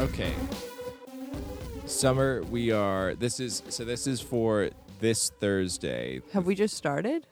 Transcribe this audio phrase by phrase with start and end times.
[0.00, 0.32] Okay.
[1.86, 3.14] Summer, we are.
[3.14, 3.84] This is so.
[3.84, 6.20] This is for this Thursday.
[6.32, 7.26] Have we just started?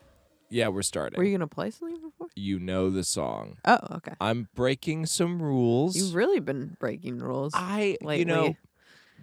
[0.48, 1.18] Yeah, we're starting.
[1.18, 2.29] Were you gonna play something before?
[2.36, 3.56] you know the song.
[3.64, 4.12] Oh, okay.
[4.20, 5.96] I'm breaking some rules.
[5.96, 7.52] You've really been breaking rules.
[7.54, 8.54] I, you know,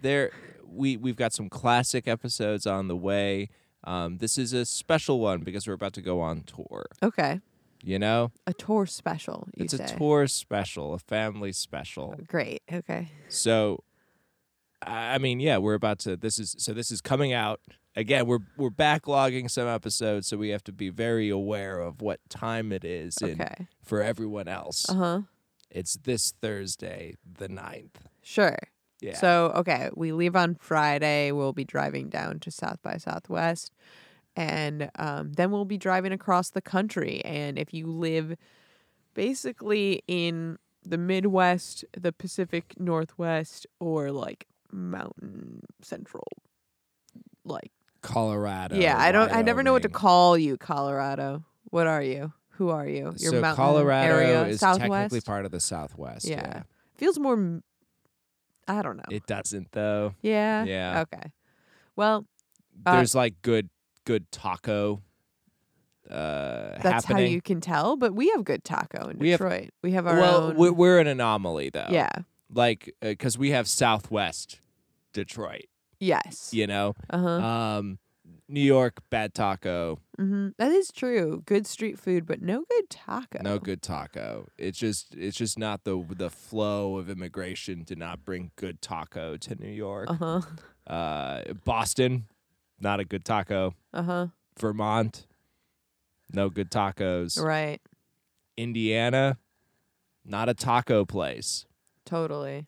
[0.02, 0.32] there
[0.66, 3.50] we we've got some classic episodes on the way.
[3.86, 6.86] Um, this is a special one because we're about to go on tour.
[7.02, 7.40] okay.
[7.86, 9.46] You know, A tour special.
[9.52, 9.84] It's say.
[9.84, 12.14] a tour special, a family special.
[12.26, 12.62] Great.
[12.72, 13.10] Okay.
[13.28, 13.84] So,
[14.80, 16.16] I mean, yeah, we're about to.
[16.16, 16.72] This is so.
[16.72, 17.60] This is coming out
[17.94, 18.26] again.
[18.26, 22.72] We're we're backlogging some episodes, so we have to be very aware of what time
[22.72, 23.18] it is.
[23.18, 23.66] And Okay.
[23.82, 25.20] for everyone else, Uh huh.
[25.70, 27.96] it's this Thursday, the 9th.
[28.22, 28.56] Sure.
[29.04, 29.16] Yeah.
[29.18, 31.30] So okay, we leave on Friday.
[31.30, 33.70] We'll be driving down to South by Southwest,
[34.34, 37.22] and um, then we'll be driving across the country.
[37.24, 38.36] And if you live
[39.12, 46.26] basically in the Midwest, the Pacific Northwest, or like Mountain Central,
[47.44, 48.76] like Colorado.
[48.76, 49.30] yeah, I don't.
[49.30, 51.44] I never know what to call you, Colorado.
[51.70, 52.32] What are you?
[52.56, 53.14] Who are you?
[53.18, 54.90] You're so mountain Colorado area, is Southwest.
[54.90, 56.26] technically part of the Southwest.
[56.26, 56.36] Yeah.
[56.36, 56.62] Yeah.
[56.94, 57.60] Feels more.
[58.68, 59.04] I don't know.
[59.10, 60.14] It doesn't though.
[60.22, 60.64] yeah.
[60.64, 61.00] Yeah.
[61.02, 61.30] Okay.
[61.96, 62.26] Well,
[62.84, 63.68] Uh, There's like good
[64.04, 65.00] good taco
[66.10, 67.26] uh That's happening.
[67.26, 67.96] how you can tell.
[67.96, 69.70] But we have good taco in We have- Detroit.
[69.82, 70.56] we have our well, own.
[70.56, 71.86] we're, we're an anomaly though.
[71.90, 72.10] yeah.
[72.52, 74.60] Like uh 'cause we have Southwest
[75.12, 75.66] Detroit,
[75.98, 76.50] Yes.
[76.52, 76.94] you know.
[77.08, 77.28] Uh huh.
[77.78, 77.98] Um
[78.54, 81.42] New York bad taco, hmm That is true.
[81.44, 83.40] Good street food, but no good taco.
[83.42, 84.46] no good taco.
[84.56, 89.36] It's just it's just not the the flow of immigration did not bring good taco
[89.36, 90.08] to New York.
[90.08, 90.40] Uh huh.
[90.86, 92.26] Uh Boston,
[92.78, 93.74] not a good taco.
[93.92, 94.26] Uh huh.
[94.58, 95.26] Vermont,
[96.32, 97.42] no good tacos.
[97.42, 97.80] Right.
[98.56, 99.38] Indiana,
[100.24, 101.66] not a taco place.
[102.06, 102.66] Totally.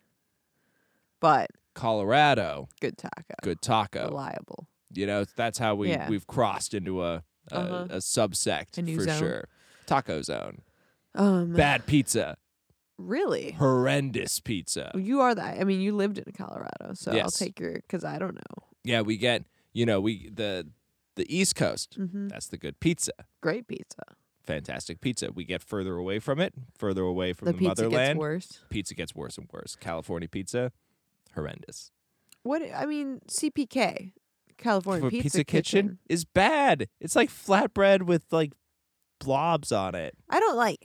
[1.21, 3.35] But Colorado, good taco.
[3.41, 4.07] good taco.
[4.09, 4.67] Reliable.
[4.93, 6.09] You know, that's how we Yeah.
[6.09, 7.87] we've crossed into a a, Uh-huh.
[7.91, 9.19] a subsect A for zone.
[9.19, 9.47] sure.
[9.85, 10.61] Taco zone,
[11.15, 11.53] Um.
[11.53, 12.37] bad pizza,
[12.97, 13.51] Really.
[13.53, 14.91] horrendous pizza.
[14.95, 15.59] You are that.
[15.59, 18.67] I mean, you lived in Colorado, so I'll take your because I don't know.
[18.83, 20.67] Yeah, we get you know we the
[21.15, 21.95] the East Coast.
[21.95, 23.13] hmm That's the good pizza.
[23.41, 24.03] Great pizza.
[24.43, 25.31] Fantastic pizza.
[25.31, 28.09] We get further away from it, further away from the the, pizza motherland.
[28.15, 28.59] gets worse.
[28.69, 29.75] Pizza gets worse and worse.
[29.75, 30.71] California pizza,
[31.33, 31.91] horrendous.
[32.43, 34.13] What I mean, CPK,
[34.57, 36.87] California For Pizza, kitchen, is bad.
[36.99, 38.53] It's like flatbread with like
[39.19, 40.15] blobs on it.
[40.29, 40.83] I don't like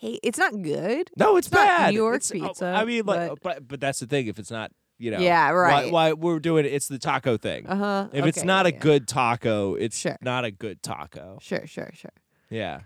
[0.00, 0.20] hate.
[0.22, 1.10] It's not good.
[1.16, 1.90] No, it's, It's not bad.
[1.90, 4.26] New York It's- oh, pizza, I mean, like, but- but but that's the thing.
[4.26, 5.92] If it's not, you know, Yeah, right.
[5.92, 6.72] Why, we're doing it?
[6.72, 7.66] It's the taco thing.
[7.66, 8.08] Uh huh.
[8.12, 10.16] if it's not a good taco, it's Sure.
[10.20, 11.38] not a good taco.
[11.40, 12.12] Sure, sure, sure.
[12.50, 12.80] Yeah.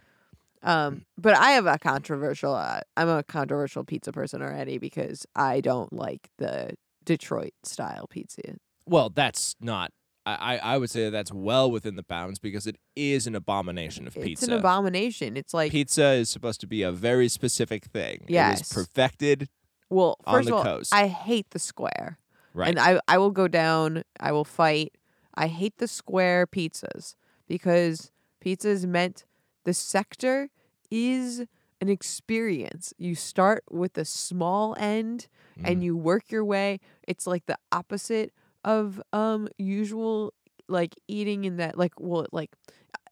[0.64, 2.54] Um, but I have a controversial.
[2.54, 8.42] Uh, I'm a controversial pizza person already because I don't like the Detroit style pizza.
[8.86, 9.90] Well, that's not.
[10.24, 14.06] I, I would say that that's well within the bounds because it is an abomination
[14.06, 14.44] of It's pizza.
[14.44, 15.36] It's an abomination.
[15.36, 18.24] It's like pizza is supposed to be a very specific thing.
[18.28, 18.60] It Yes.
[18.62, 19.48] is perfected.
[19.90, 20.94] well, on first the of all, coast.
[20.94, 22.18] I hate the square.
[22.54, 22.68] Right.
[22.68, 24.96] And I I will go down, I will fight.
[25.34, 27.16] I hate the square pizzas
[27.48, 29.24] because pizza is meant
[29.64, 30.50] the sector
[30.90, 31.46] is
[31.80, 32.92] an experience.
[32.98, 35.26] You start with the small end
[35.58, 35.68] Mm.
[35.70, 36.78] and you work your way.
[37.06, 38.32] It's like the opposite
[38.64, 40.32] of um usual
[40.68, 42.50] like eating in that like well like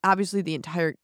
[0.05, 0.95] obviously the entire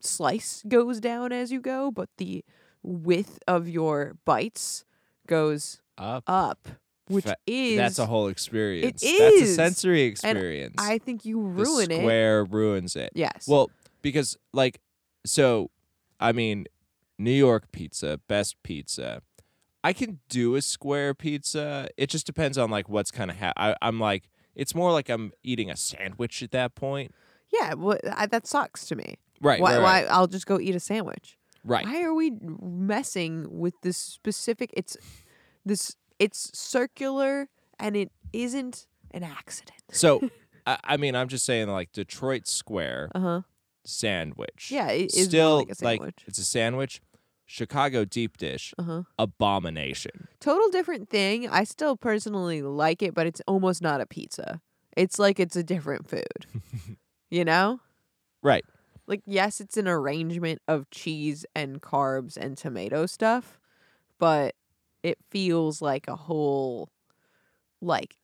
[0.00, 2.44] slice goes down as you go, but the
[2.82, 4.84] width of your bites
[5.26, 6.24] goes up.
[6.26, 6.68] up,
[7.08, 9.02] which Fa- is That's a whole experience.
[9.02, 9.18] It is.
[9.40, 10.76] That's a sensory experience.
[10.78, 12.00] I think you the ruin it.
[12.00, 13.12] square ruins it.
[13.14, 13.46] Yes.
[13.48, 13.70] Well,
[14.02, 14.80] because like
[15.24, 15.70] so
[16.20, 16.66] I mean
[17.18, 19.22] New York pizza, best pizza.
[19.84, 21.88] I can do a square pizza.
[21.96, 25.08] It just depends on like what's kind of ha- I I'm like it's more like
[25.08, 27.14] I'm eating a sandwich at that point.
[27.52, 29.16] yeah, well, I, that sucks to me.
[29.40, 29.60] Right.
[29.60, 29.74] why?
[29.78, 30.02] right, Why?
[30.10, 31.36] I'll just go eat a sandwich.
[31.64, 31.84] Right.
[31.84, 32.32] Why are we
[32.62, 34.70] messing with this specific?
[34.74, 34.96] It's
[35.64, 35.96] this.
[36.18, 37.48] It's circular,
[37.78, 39.82] and it isn't an accident.
[39.90, 40.20] So
[40.66, 43.40] I, I mean I'm just saying like Detroit Square Uh huh.
[43.84, 44.70] sandwich.
[44.70, 46.24] Yeah, it is Still like a sandwich.
[46.26, 47.00] it's a sandwich.
[47.46, 49.02] Chicago deep dish Uh huh.
[49.18, 50.28] abomination.
[50.40, 51.48] Total different thing.
[51.48, 54.60] I still personally like it, but it's almost not a pizza.
[54.96, 56.46] It's like it's a different food.
[57.30, 57.80] you know?
[58.42, 58.64] Right.
[59.06, 63.58] Like yes, it's an arrangement of cheese and carbs and tomato stuff,
[64.18, 64.54] but
[65.02, 66.88] it feels like a whole
[67.82, 68.16] like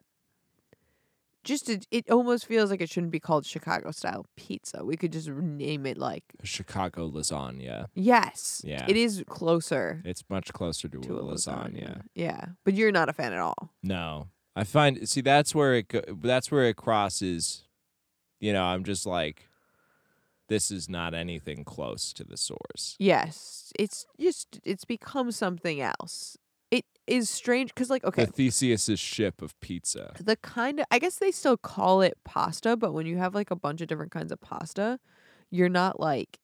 [1.50, 4.84] just it, it almost feels like it shouldn't be called Chicago style pizza.
[4.84, 7.86] We could just name it like Chicago lasagna.
[7.94, 8.62] yes.
[8.64, 8.86] Yeah.
[8.88, 12.02] It is closer It's much closer to, to a lasagna.
[12.14, 13.72] Yeah, but you're not a fan at all.
[13.82, 17.64] No, I find see that's where it go, that's where it crosses.
[18.38, 19.48] You know, I'm just like,
[20.48, 22.96] this is not anything close to the source.
[22.98, 26.36] Yes, it's just it's become something else.
[27.10, 30.12] Is strange because like okay, The Theseus's ship of pizza.
[30.20, 33.50] the kind of I guess they still call it pasta, but when you have like
[33.50, 35.00] a bunch of different kinds of pasta,
[35.50, 36.38] you're not like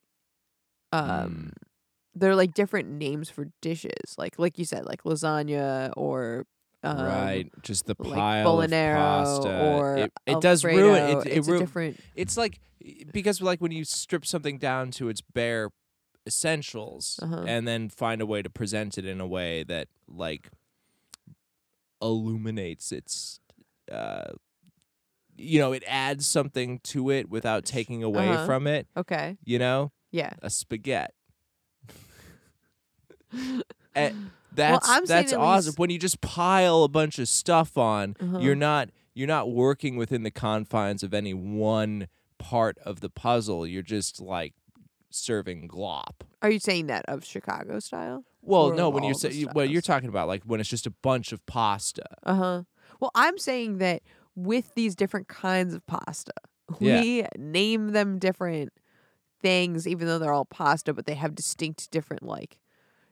[0.93, 1.69] um Mm.
[2.15, 4.17] they're like different names for dishes.
[4.19, 6.47] Like like you said, like lasagna or
[6.83, 9.59] um, right, just the like pile of pasta.
[9.61, 11.27] or it, it does ruin it.
[11.27, 12.61] It it's ru- different it's like
[13.13, 15.71] because like when you strip something down to its bare
[16.27, 17.45] essentials Uh-huh.
[17.47, 20.51] and then find a way to present it in a way that like
[22.03, 23.41] illuminates its
[23.91, 24.33] uh
[25.37, 28.47] you know it adds something to it without taking away Uh-huh.
[28.47, 29.37] from it okay.
[29.45, 30.33] you know Yeah.
[30.43, 31.13] a spaghetti
[33.95, 38.17] and that's I'm that's awesome least- when you just pile a bunch of stuff on
[38.21, 38.39] Uh-huh.
[38.39, 42.09] you're not you're not working within the confines of any one
[42.39, 44.55] part of the puzzle you're just like
[45.11, 48.25] serving glop Are you saying that of Chicago style?
[48.43, 50.61] well Or no of when you're the sa- you, well you're talking about like when
[50.61, 52.63] it's just a bunch of pasta Uh huh.
[53.01, 54.03] Well, I'm saying that
[54.35, 56.33] with these different kinds of pasta,
[56.81, 57.01] Yeah.
[57.01, 58.73] we name them different
[59.43, 62.59] things, even though they're all pasta, but they have distinct different like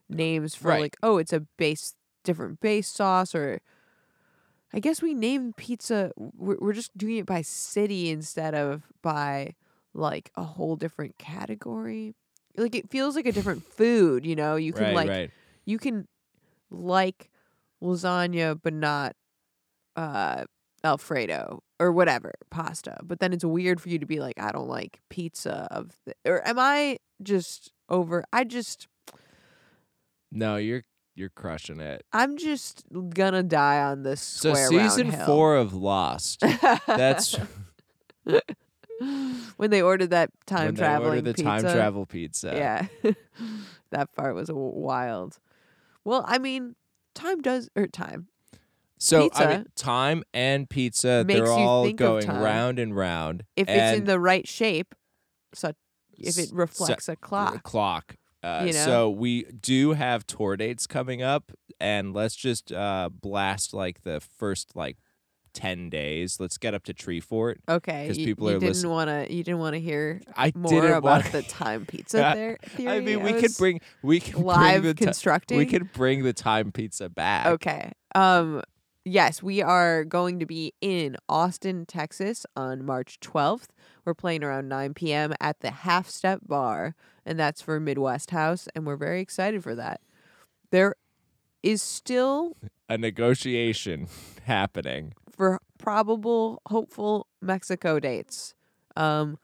[0.08, 0.80] names for Right.
[0.80, 1.94] like, oh, it's a base,
[2.24, 3.60] different base sauce, or
[4.72, 6.12] I guess we name pizza.
[6.16, 9.54] We're, we're just doing it by city instead of by
[9.94, 12.14] like a whole different category.
[12.56, 14.56] Like it feels like a different food, you know.
[14.56, 15.30] You can right like right
[15.64, 16.06] you can
[16.70, 17.30] like
[17.82, 19.14] lasagna but not
[19.96, 20.44] uh
[20.82, 24.68] alfredo or whatever pasta but then it's weird for you to be like i don't
[24.68, 25.92] like pizza of
[26.26, 28.86] or am i just over i just
[30.30, 30.82] no you're
[31.14, 36.40] you're crushing it i'm just gonna die on this so season four of lost
[36.86, 37.36] that's
[39.56, 42.86] when they ordered that time when they traveling order the pizza time travel pizza yeah
[43.90, 45.38] that part was wild
[46.04, 46.74] well i mean
[47.14, 48.28] time does or time
[48.98, 53.44] So I mean, time and pizza, they're all going round and round.
[53.56, 54.94] if it's in the right shape
[55.52, 55.76] such
[56.16, 58.16] if it reflects a a clock clock.
[58.42, 58.84] Uh, You know?
[58.84, 61.50] So we do have tour dates coming up,
[61.80, 64.98] and let's just uh, blast like the first like
[65.54, 66.38] ten days.
[66.38, 67.56] Let's get up to Treefort.
[67.68, 69.32] Okay, because people you are didn't want to.
[69.32, 71.32] You didn't want to hear I more about want.
[71.32, 72.58] the time pizza I- there.
[72.62, 72.92] Theory.
[72.96, 75.56] I mean, we could bring we can live bring the ti- constructing.
[75.58, 77.46] we could bring the time pizza back.
[77.46, 77.92] Okay.
[78.14, 78.62] Um.
[79.06, 83.70] Yes, we are going to be in Austin, Texas, on March twelfth.
[84.06, 85.34] We're playing around nine p.m.
[85.40, 86.94] at the Half Step Bar,
[87.26, 90.00] and that's for Midwest House, and we're very excited for that.
[90.70, 90.96] There
[91.62, 92.56] is still
[92.88, 94.08] A negotiation
[94.44, 95.12] happening.
[95.36, 98.54] For probable hopeful Mexico dates.
[98.96, 99.38] Um,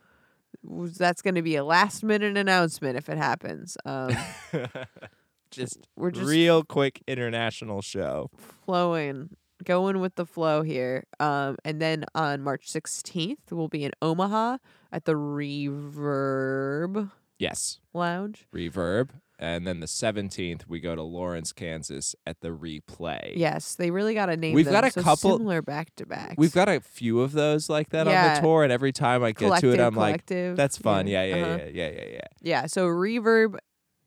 [0.62, 3.76] that's going to be a last minute announcement if it happens.
[3.84, 4.16] Um,
[5.50, 8.30] just we're just real quick international show.
[8.64, 9.30] flowing,
[9.64, 11.04] going with the flow here.
[11.18, 14.58] Um, and then on March 16th, we'll be in Omaha
[14.92, 17.80] at the Reverb Yes.
[17.94, 18.46] Lounge.
[18.54, 19.08] Reverb.
[19.42, 23.32] And then the 17th, we go to Lawrence, Kansas at the Replay.
[23.36, 26.04] Yes, they really got to name We've them, got a so couple- similar back to
[26.04, 26.34] back.
[26.36, 29.28] We've got a few of those like that on the tour, and every time I
[29.32, 31.06] get collective, to it, I'm like, that's fun.
[31.06, 31.58] Yeah, yeah, uh-huh.
[31.72, 32.20] yeah, yeah, yeah, yeah.
[32.42, 33.56] Yeah, so Reverb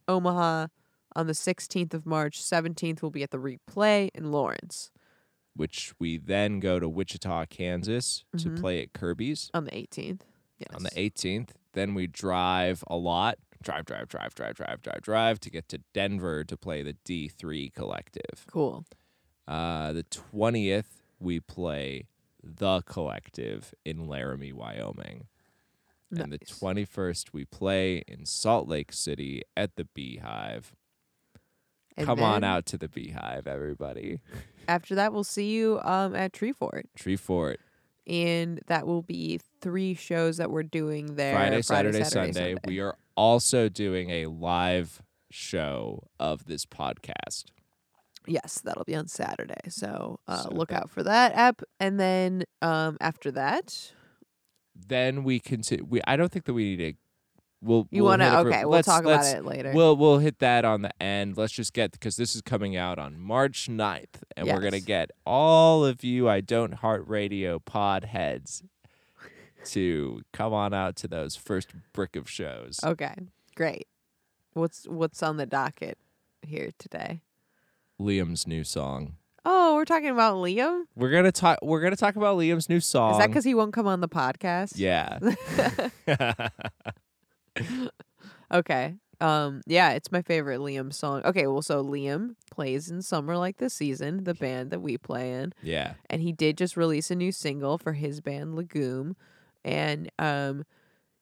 [0.08, 0.68] Omaha
[1.16, 2.40] on the 16th of March.
[2.42, 4.92] 17th we'll be at the Replay in Lawrence
[5.56, 8.60] Which we then go to Wichita, Kansas to Mhm.
[8.60, 10.22] play at Kirby's on the 18th.
[10.60, 10.70] Yes.
[10.75, 11.50] on the 18th.
[11.74, 15.79] Then we drive a lot, drive, drive, drive, drive, drive, drive, drive to get to
[15.93, 18.46] Denver to play the D3 Collective.
[18.51, 18.86] Cool.
[19.48, 22.08] Uh, the 20th, we play
[22.43, 25.27] the Collective in Laramie, Wyoming.
[26.12, 26.24] Nice.
[26.24, 30.75] And the 21st, we play in Salt Lake City at the Beehive.
[31.98, 34.20] And Come on out to the Beehive, everybody.
[34.67, 36.84] After that, we'll see you um, at Treefort.
[36.96, 37.60] Tree Fort,
[38.08, 42.55] And that will be three shows that we're doing there Friday, Saturday, Sunday.
[42.65, 45.01] We are also doing a live
[45.32, 47.46] show of this podcast.
[48.25, 49.70] Yes, that'll be on Saturday.
[49.70, 51.62] So, uh, So look out for that app.
[51.79, 53.91] And then um, after that,
[54.75, 55.86] Then we continue.
[55.88, 56.93] We I don't think that we need to
[57.62, 58.29] we'll You we'll want to?
[58.29, 59.72] hit it for- Okay, we'll talk about it later.
[59.74, 61.36] We'll we'll hit that on the end.
[61.38, 65.12] Let's just get because this is coming out on March 9th, and we're gonna get
[65.25, 68.63] all of you I don't heart radio pod heads
[69.65, 72.79] to come on out to those first brick of shows.
[72.84, 73.15] okay,
[73.55, 73.88] great.
[74.53, 75.98] What's what's on the docket
[76.41, 77.22] here today?
[78.00, 79.15] Liam's new song.
[79.46, 80.84] Oh, we're talking about Liam.
[80.96, 81.60] We're gonna talk.
[81.62, 83.13] We're gonna talk about Liam's new song.
[83.13, 84.74] Is that because he won't come on the podcast?
[84.75, 85.20] Yeah.
[88.51, 88.96] Okay.
[89.20, 89.62] Um.
[89.65, 91.24] Yeah, it's my favorite Liam song.
[91.25, 91.48] Okay.
[91.48, 95.53] Well, so Liam plays in Summer Like This Season, the band that we play in.
[95.63, 95.93] yeah.
[96.10, 99.15] and he did just release a new single for his band Legume,
[99.63, 100.65] and um,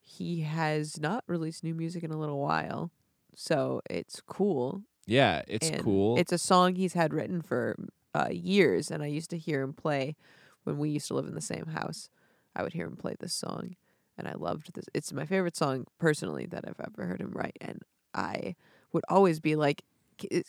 [0.02, 2.92] he has not released new music in a little while,
[3.36, 4.84] so it's cool.
[5.06, 5.42] Yeah.
[5.48, 6.18] It's and cool.
[6.18, 7.76] It's a song he's had written for
[8.14, 10.16] uh, years, and I used to hear him play
[10.64, 12.10] when we used to live in the same house.
[12.56, 13.76] I would hear him play this song,
[14.18, 14.86] and I loved this.
[14.94, 17.82] It's my favorite song personally that I've ever heard him write, and
[18.14, 18.56] I
[18.92, 19.84] would always be like,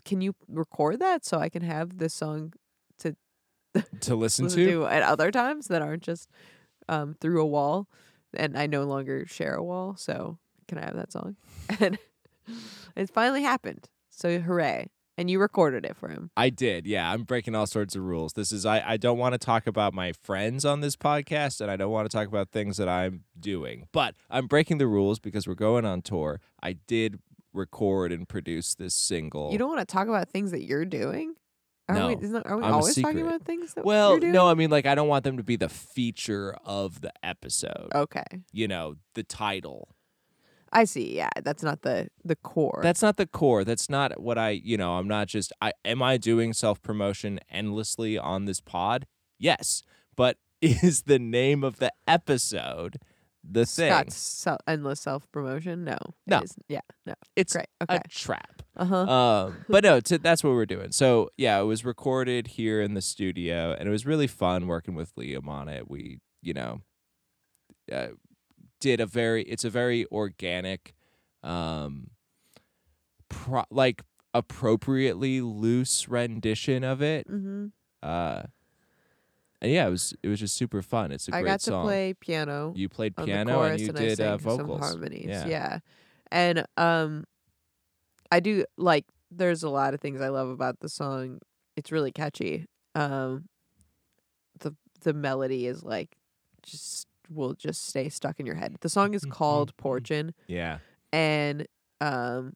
[0.04, 2.54] "Can you record that so I can have this song
[2.98, 3.14] to
[4.16, 4.66] listen listen to.
[4.66, 6.28] to at other times that aren't just
[6.88, 7.88] um, through a wall.
[8.34, 11.36] And I no longer share a wall, so can I have that song?
[11.80, 11.98] And
[12.96, 13.88] it finally happened.
[14.10, 14.88] So hooray!
[15.16, 16.30] And you recorded it for him.
[16.36, 16.86] I did.
[16.86, 17.12] Yeah.
[17.12, 18.32] I'm breaking all sorts of rules.
[18.32, 18.66] This is.
[18.66, 18.82] I.
[18.86, 22.10] I don't want to talk about my friends on this podcast, and I don't want
[22.10, 23.86] to talk about things that I'm doing.
[23.92, 26.40] But I'm breaking the rules because we're going on tour.
[26.62, 27.20] I did
[27.52, 29.52] record and produce this single.
[29.52, 31.34] You don't want to talk about things that you're doing.
[31.88, 32.14] Are No, we?
[32.14, 34.94] That, are we I'm always talking about things that Well, no, I mean like I
[34.94, 37.88] don't want them to be the feature of the episode.
[37.94, 39.88] Okay, You know, the title.
[40.72, 41.14] I see.
[41.14, 42.80] Yeah, that's not the the core.
[42.82, 43.62] That's not the core.
[43.64, 48.16] That's not what I, you know, I'm not just I am I doing self-promotion endlessly
[48.16, 49.06] on this pod?
[49.38, 49.82] Yes.
[50.16, 52.98] But is the name of the episode
[53.44, 53.90] the thing?
[54.10, 55.84] Scott's endless self promotion.
[55.84, 56.40] No, No.
[56.42, 56.64] isn't.
[56.68, 57.14] Yeah, no.
[57.36, 57.66] It's Great.
[57.82, 57.96] Okay.
[57.96, 58.62] a trap.
[58.76, 58.96] Uh huh.
[59.10, 60.92] um, but no, t- that's what we're doing.
[60.92, 64.94] So yeah, it was recorded here in the studio, and it was really fun working
[64.94, 65.90] with Liam on it.
[65.90, 66.80] We, you know,
[67.92, 68.08] uh,
[68.80, 69.42] did a very.
[69.44, 70.94] It's a very organic,
[71.42, 72.10] um,
[73.28, 74.02] pro- like
[74.34, 77.28] appropriately loose rendition of it.
[77.28, 77.66] mm-hmm.
[78.02, 78.42] Uh,
[79.62, 81.10] and yeah, it was it was just super fun.
[81.12, 81.84] It's a I great got to song.
[81.84, 84.38] play piano you played on the piano chorus and you and did I uh, sang
[84.58, 84.80] vocals.
[84.80, 85.26] some harmonies.
[85.28, 85.46] Yeah.
[85.46, 85.78] Yeah.
[86.30, 87.24] And um
[88.30, 91.38] I do like there's a lot of things I love about the song.
[91.76, 92.66] It's really catchy.
[92.94, 93.48] Um
[94.58, 96.16] the the melody is like
[96.62, 98.76] just will just stay stuck in your head.
[98.80, 100.78] The song is called Porchin Yeah.
[101.12, 101.66] and
[102.00, 102.54] um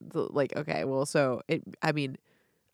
[0.00, 2.16] the, like okay, well so it I mean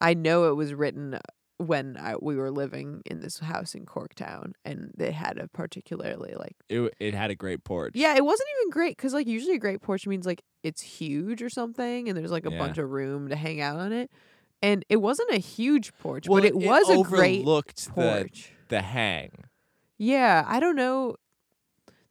[0.01, 1.19] I know it was written
[1.59, 6.35] when I, we were living in this house in Corktown and it had a particularly
[6.39, 7.93] like It it had a great porch.
[7.95, 11.43] yeah, it wasn't even great because like usually a great porch means like it's huge
[11.43, 12.59] or something, and there's like a Yeah.
[12.59, 14.11] bunch of room to hang out on it.
[14.63, 18.53] And it wasn't a huge porch, Well, but it was a great overlooked the porch.
[18.69, 19.45] the hang.
[19.99, 21.17] Yeah, I don't know.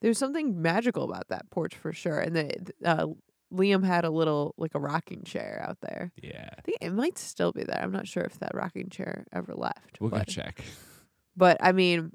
[0.01, 2.19] There's something magical about that porch for sure.
[2.19, 2.51] And the
[2.83, 3.07] uh,
[3.55, 6.11] Liam had a little like a rocking chair out there.
[6.21, 6.49] Yeah.
[6.57, 7.79] I think it might still be there.
[7.81, 9.97] I'm not sure if that rocking chair ever left.
[9.99, 10.63] We'll go check.
[11.35, 12.11] but I mean,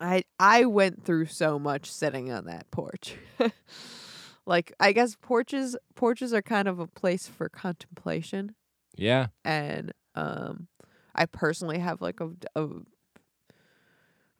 [0.00, 3.16] I I went through so much sitting on that porch.
[4.46, 8.54] like I guess porches porches are kind of a place for contemplation,
[8.96, 9.28] Yeah.
[9.44, 10.68] and um,
[11.14, 12.68] I personally have like a, a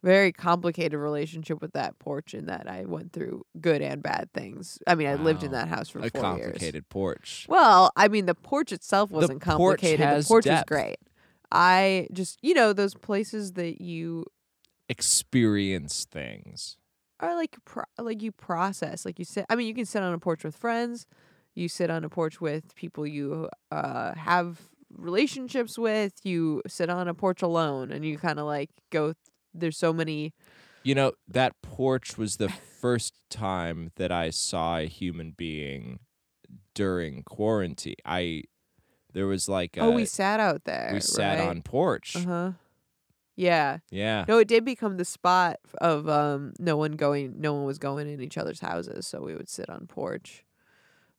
[0.05, 4.79] very complicated relationship with that porch in that I went through good and bad things.
[4.87, 6.43] I mean, I lived in that house for A four years.
[6.45, 7.47] complicated porch.
[7.49, 10.01] Well, I mean, the porch itself wasn't porch complicated.
[10.07, 10.71] has the porch depth.
[10.71, 10.97] was great.
[11.51, 14.27] I just, you know, those places that you
[14.89, 16.77] Experience things.
[17.21, 19.47] are like, pro- like you process, like you sit.
[19.49, 21.07] I mean, you can sit on a porch with friends.
[21.55, 26.13] You sit on a porch with people you uh, have relationships with.
[26.25, 29.15] You sit on a porch alone, and you kind of like go.
[29.55, 30.35] Th- there's so many.
[30.83, 36.01] You know, that porch was the first time that I saw a human being
[36.75, 37.95] during quarantine.
[38.05, 38.43] I
[39.13, 40.91] there was like a, oh, we sat out there.
[40.93, 41.49] we sat right?
[41.49, 42.17] on porch.
[42.17, 42.53] Uh huh.
[43.37, 43.79] Yeah.
[43.91, 44.25] Yeah.
[44.29, 48.09] No, it did become the spot of um no one going no one was going
[48.09, 50.45] in each other's houses, so we would sit on porch.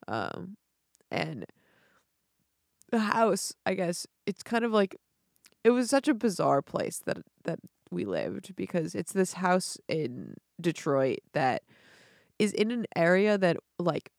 [0.08, 0.58] Um
[1.10, 1.46] and
[2.92, 4.96] the house, I guess, it's kind of like
[5.64, 7.60] it was such a bizarre place that that
[7.96, 11.64] we lived because it's this house in Detroit that
[12.38, 14.12] is in an area that like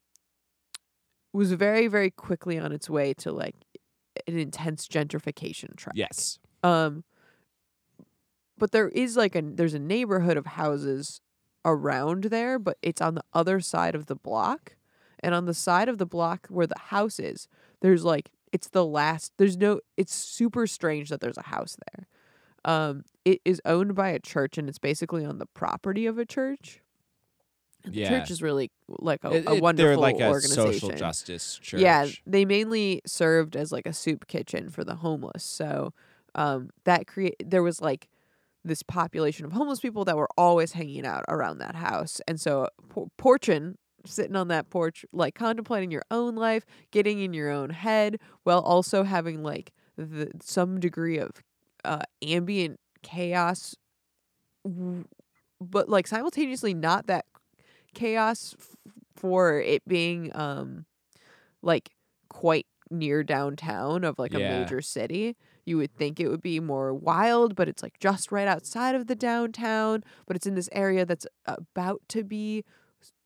[1.32, 3.54] was very very quickly on its way to like
[4.26, 5.94] an intense gentrification track.
[5.94, 6.38] Yes.
[6.62, 7.04] Um,
[8.58, 11.20] but there is like a there's a neighborhood of houses
[11.64, 14.76] around there, but it's on the other side of the block.
[15.20, 17.48] And on the side of the block where the house is,
[17.80, 22.06] there's like it's the last there's no it's super strange that there's a house there.
[22.66, 26.26] Um it is owned by a church and it's basically on the property of a
[26.26, 26.80] church.
[27.84, 28.08] And the Yeah.
[28.20, 30.72] church is really like a, It- a wonderful they're like a organization.
[30.72, 31.80] social justice church.
[31.80, 35.42] Yeah, they mainly served as like a soup kitchen for the homeless.
[35.44, 35.92] So
[36.34, 38.08] um, that create there was like
[38.64, 42.68] this population of homeless people that were always hanging out around that house, and so
[42.88, 47.70] por- Porchin sitting on that porch, like contemplating your own life, getting in your own
[47.70, 51.30] head, while also having like the some degree of
[51.86, 53.74] uh, ambient chaos,
[55.60, 57.24] but like simultaneously not that
[57.94, 58.76] chaos f-
[59.14, 60.84] for it being um
[61.62, 61.90] like
[62.28, 65.36] quite near downtown of like a major city.
[65.64, 69.06] You would think it would be more wild, but it's like just right outside of
[69.08, 72.64] the downtown, but it's in this area that's about to be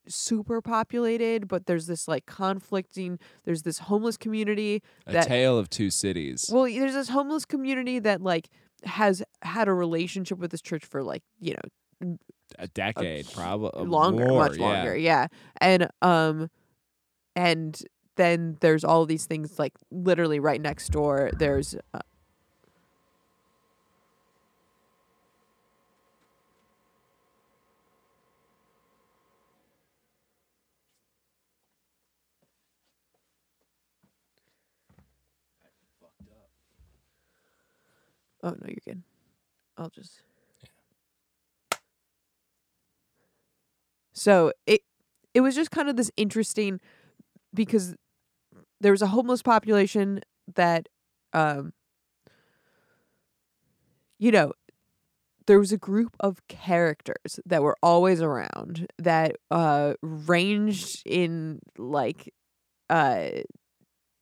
[0.07, 5.89] super populated, but there's this like conflicting there's this homeless community a tale of two
[5.89, 6.49] cities.
[6.51, 8.49] well, there's this homeless community that like
[8.83, 12.17] has had a relationship with this church for like, you know,
[12.57, 14.65] a decade, probably longer, more, much yeah.
[14.65, 15.27] longer, yeah.
[15.59, 16.49] And um,
[17.35, 17.81] and
[18.17, 21.31] then there's all these things like literally right next door.
[21.37, 21.99] There's uh,
[38.43, 39.03] Oh no, you're good.
[39.77, 40.23] I'll just.
[44.13, 44.81] So it
[45.33, 46.79] it was just kind of this interesting
[47.53, 47.95] because
[48.81, 50.21] there was a homeless population
[50.55, 50.89] that
[51.33, 51.73] um
[54.19, 54.53] you know
[55.47, 62.33] there was a group of characters that were always around that uh ranged in like
[62.89, 63.29] uh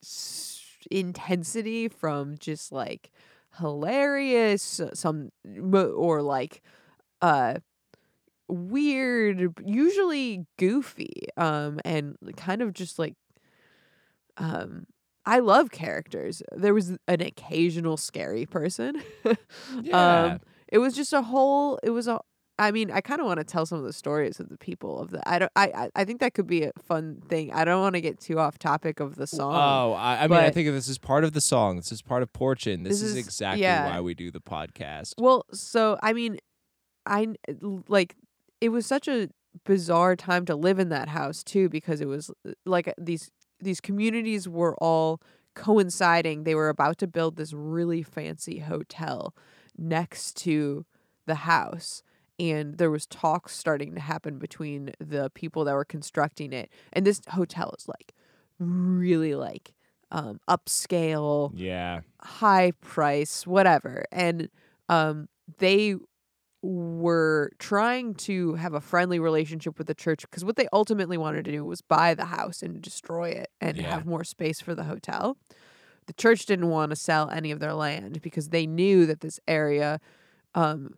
[0.03, 0.61] s-
[0.91, 3.11] intensity from just like
[3.57, 5.29] hilarious uh, some
[5.95, 6.61] or like
[7.21, 7.55] uh
[8.47, 13.15] weird usually goofy um and kind of just like
[14.37, 14.85] um
[15.25, 16.41] I love characters.
[16.55, 19.01] There was an occasional scary person.
[19.81, 20.23] Yeah.
[20.25, 22.19] Um it was just a whole it was a
[22.59, 24.99] I mean, I kind of want to tell some of the stories of the people
[24.99, 27.51] of the I don't I I- think that could be a fun thing.
[27.53, 29.53] I don't want to get too off topic of the song.
[29.55, 31.77] Oh, I, I mean, I think this is part of the song.
[31.77, 32.83] This is part of Porchin.
[32.83, 33.89] This, This is, is- exactly yeah.
[33.89, 35.13] why we do the podcast.
[35.17, 36.37] Well, so I mean,
[37.05, 37.29] I
[37.87, 38.15] like
[38.61, 39.29] it was such a
[39.65, 43.31] bizarre time to live in that house too because it was uh, like uh, these
[43.61, 45.21] these communities were all
[45.55, 46.43] coinciding.
[46.43, 49.33] They were about to build this really fancy hotel
[49.77, 50.85] next to
[51.25, 52.01] the house
[52.39, 56.69] and there was talks starting to happen between the people that were constructing it.
[56.93, 58.13] And this hotel is like
[58.59, 59.73] really like
[60.11, 62.01] um upscale Yeah.
[62.21, 64.05] high price, whatever.
[64.11, 64.49] And
[64.89, 65.27] um,
[65.59, 65.95] they
[66.61, 71.45] were trying to have a friendly relationship with the church because what they ultimately wanted
[71.45, 73.91] to do was buy the house and destroy it and Yeah.
[73.91, 75.37] have more space for the hotel.
[76.07, 79.39] The church didn't want to sell any of their land because they knew that this
[79.47, 80.01] area
[80.55, 80.95] um,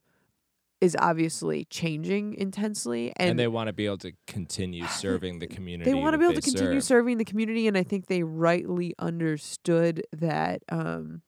[0.82, 5.48] is obviously changing intensely And, and, they want to be able to continue serving the
[5.48, 5.90] community.
[5.90, 6.88] they want to be able to continue serve.
[6.88, 11.22] serving the community and i think they rightly understood that um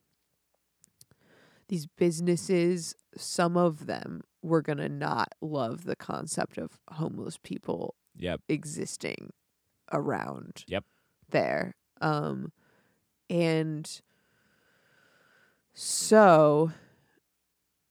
[1.69, 7.95] these businesses some of them were going to not love the concept of homeless people
[8.17, 8.41] Yep.
[8.49, 9.31] existing
[9.91, 10.83] around Yep.
[11.29, 12.51] there um
[13.29, 14.01] and
[15.73, 16.71] so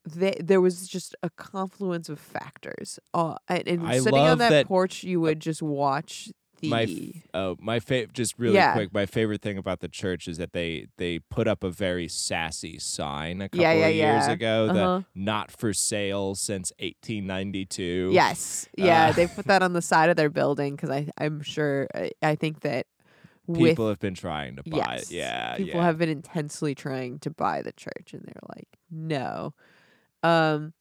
[0.04, 4.66] they, there was just a confluence of factors uh, and, and sitting on that, that-
[4.66, 8.72] porch you would just watch the My f- Oh, my favorite, just really Yeah.
[8.74, 8.92] quick.
[8.94, 12.78] My favorite thing about the church is that they they put up a very sassy
[12.78, 14.98] sign a couple Yeah, yeah, of years ago Uh-huh.
[15.00, 18.10] that not for sale since 1892.
[18.12, 18.68] Yes.
[18.76, 21.88] Yeah, Uh, they put that on the side of their building because I I'm sure
[21.94, 22.86] I, I think that
[23.46, 25.14] with people have been trying to buy yes, it.
[25.16, 29.54] Yeah, people have been intensely trying to buy the church and they're like no.
[30.22, 30.72] Um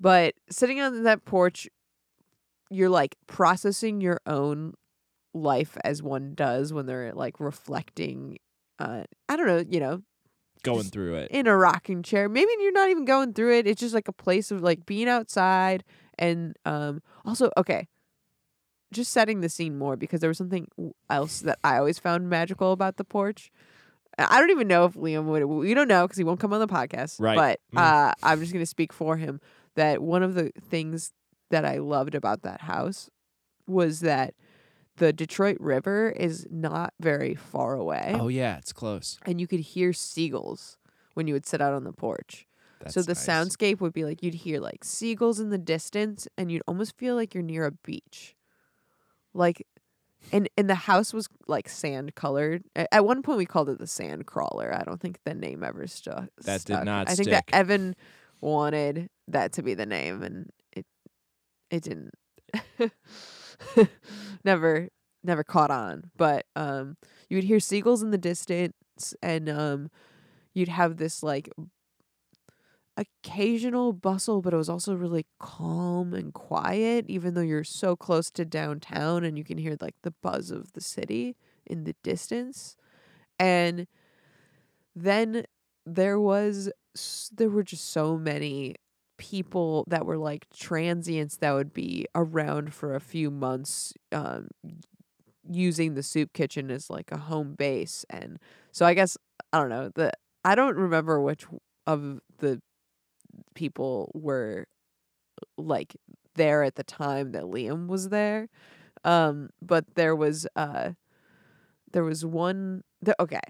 [0.00, 1.68] but sitting on that porch
[2.70, 4.74] you're like processing your own
[5.34, 8.38] life as one does when they're like reflecting
[8.78, 10.02] uh I don't know, you know,
[10.62, 11.30] going through it.
[11.30, 12.28] in a rocking chair.
[12.28, 13.66] Maybe you're not even going through it.
[13.66, 15.84] It's just like a place of like being outside
[16.18, 17.88] and um also okay.
[18.90, 20.66] Just setting the scene more because there was something
[21.10, 23.50] else that I always found magical about the porch.
[24.18, 25.44] I don't even know if Liam would.
[25.44, 27.20] We don't know because he won't come on the podcast.
[27.20, 27.36] Right.
[27.36, 27.80] But Mm.
[27.80, 29.40] uh, I'm just gonna speak for him
[29.76, 31.12] that one of the things
[31.50, 33.08] that I loved about that house
[33.66, 34.34] was that
[34.96, 39.18] the Detroit River is not very far away, Oh yeah, it's close.
[39.24, 40.76] and you could hear seagulls
[41.14, 42.46] when you would sit out on the porch.
[42.80, 43.26] That's so the nice.
[43.26, 47.14] soundscape would be like you'd hear like seagulls in the distance, and you'd almost feel
[47.14, 48.34] like you're near a beach,
[49.34, 49.64] like.
[50.32, 52.64] And and the house was like sand colored.
[52.76, 54.74] At one point, we called it the sand crawler.
[54.74, 56.28] I don't think the name ever stuck.
[56.44, 57.44] That did not I think that.
[57.52, 57.94] Evan
[58.40, 60.86] wanted that to be the name, and it
[61.70, 62.14] it didn't.
[64.44, 64.88] never
[65.24, 66.10] never caught on.
[66.16, 66.96] But um,
[67.28, 69.90] you would hear seagulls in the distance, and um,
[70.54, 71.48] you'd have this like
[72.98, 78.30] occasional bustle, but it was also really calm and quiet, even though you're so close
[78.32, 82.76] to downtown and you can hear like the buzz of the city in the distance.
[83.38, 83.86] And
[84.94, 85.44] then
[85.86, 86.70] there was
[87.32, 88.74] there were just so many
[89.18, 94.48] people that were like transients that would be around for a few months um
[95.50, 98.38] using the soup kitchen as like a home base and
[98.72, 99.16] so i guess
[99.52, 100.12] i don't know the
[100.44, 101.46] i don't remember which
[101.86, 102.60] of the
[103.54, 104.66] people were
[105.56, 105.94] like
[106.34, 108.48] there at the time that Liam was there.
[109.04, 110.92] Um, but there was uh
[111.92, 113.40] there was one the, okay.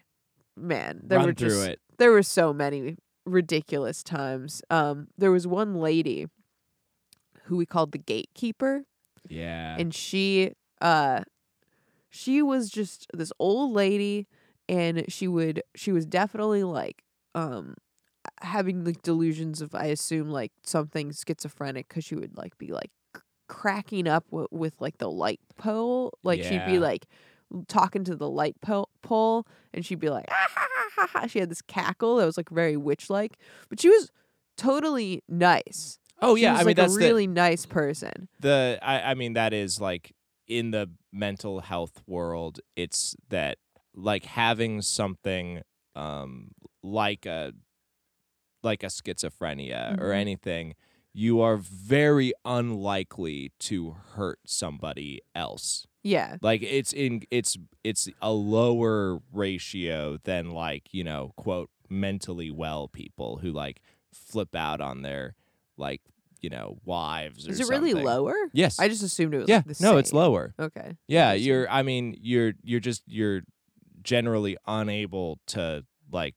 [0.57, 1.81] Man, there Run were through just it.
[1.99, 4.63] there were so many ridiculous times.
[4.71, 6.27] Um there was one lady
[7.45, 8.85] who we called the gatekeeper
[9.29, 9.77] Yeah.
[9.79, 11.23] and she uh
[12.11, 14.27] she was just this old lady
[14.69, 17.03] and she would she was definitely like
[17.35, 17.75] um
[18.43, 22.91] having like delusions of i assume like something schizophrenic because she would like be like
[23.17, 26.13] c- cracking up w- with like the light pole.
[26.23, 27.07] Like she'd be like
[27.67, 31.27] talking to the light po- pole and she'd be like ah, ha, ha, ha, ha."
[31.27, 33.39] she had this cackle that was like very witch like
[33.71, 34.11] but she was
[34.57, 35.99] totally nice.
[36.21, 38.29] Oh She yeah, was, I mean like that's a really nice person.
[38.41, 40.13] the the I, I mean that is like
[40.47, 43.59] in the mental health world, it's that
[43.95, 45.63] like having something
[45.95, 46.51] um
[46.83, 47.53] like a
[48.63, 50.17] like a schizophrenia or Mhm.
[50.17, 50.75] anything,
[51.13, 55.87] you are very unlikely to hurt somebody else.
[56.05, 62.51] yeah Like it's in it's it's a lower ratio than like, you know, quote mentally
[62.51, 63.81] well people who like
[64.13, 65.35] flip out on their
[65.77, 66.01] like,
[66.41, 68.79] you know, wives or is it really lower Yes.
[68.79, 69.57] i just assumed it was yeah.
[69.67, 70.55] like, the no, it's lower.
[70.59, 73.43] okay Yeah, you're I mean, you're you're just you're
[74.03, 76.35] generally unable to like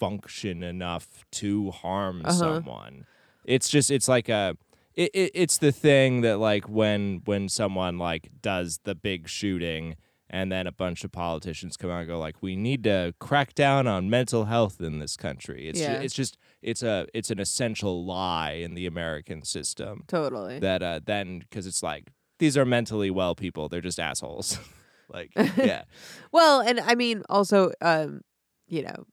[0.00, 2.32] function enough to harm Uh-huh.
[2.32, 3.06] someone.
[3.44, 4.56] It's just it's like a
[4.94, 9.96] it, it it's the thing that like when when someone like does the big shooting
[10.32, 13.54] and then a bunch of politicians come out and go like we need to crack
[13.54, 15.68] down on mental health in this country.
[15.68, 16.00] It's ju- Yeah.
[16.04, 21.00] it's just it's a it's an essential lie in the American system totally that uh
[21.04, 22.04] then because it's like
[22.38, 24.58] these are mentally well people they're just assholes
[25.08, 25.84] like yeah
[26.32, 28.20] Well, and I mean also um
[28.68, 29.06] you know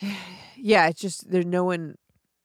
[0.56, 1.96] yeah, it's just there's no one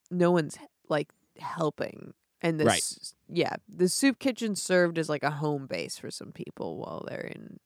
[0.09, 0.57] no one's
[0.89, 1.09] like
[1.39, 2.83] helping and this Right.
[3.29, 7.31] yeah, the soup kitchen served as like a home base for some people while they're
[7.35, 7.59] in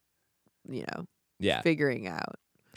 [0.69, 1.05] you know,
[1.39, 2.35] yeah figuring out.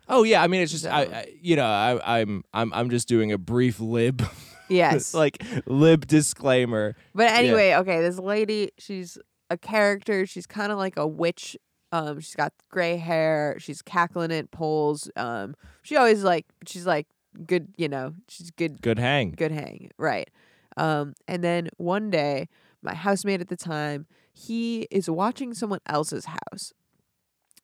[0.09, 2.90] oh yeah i mean it's just I, So- I you know I, i'm i'm i'm
[2.90, 4.23] just doing a brief lib
[4.68, 5.14] Yes.
[5.14, 9.16] like lib disclaimer But anyway, okay, this lady, she's
[9.49, 10.27] a character.
[10.27, 11.57] She's kind of like a witch.
[11.92, 13.57] Um, she's got gray hair.
[13.59, 15.11] She's cackling at poles.
[15.16, 17.07] Um, she always like she's like
[17.46, 17.68] good.
[17.77, 18.83] You know, she's good.
[18.83, 20.29] good hang Good hang, right?
[20.77, 22.48] Um, and then one day,
[22.83, 26.72] my housemate at the time, he is watching someone else's house,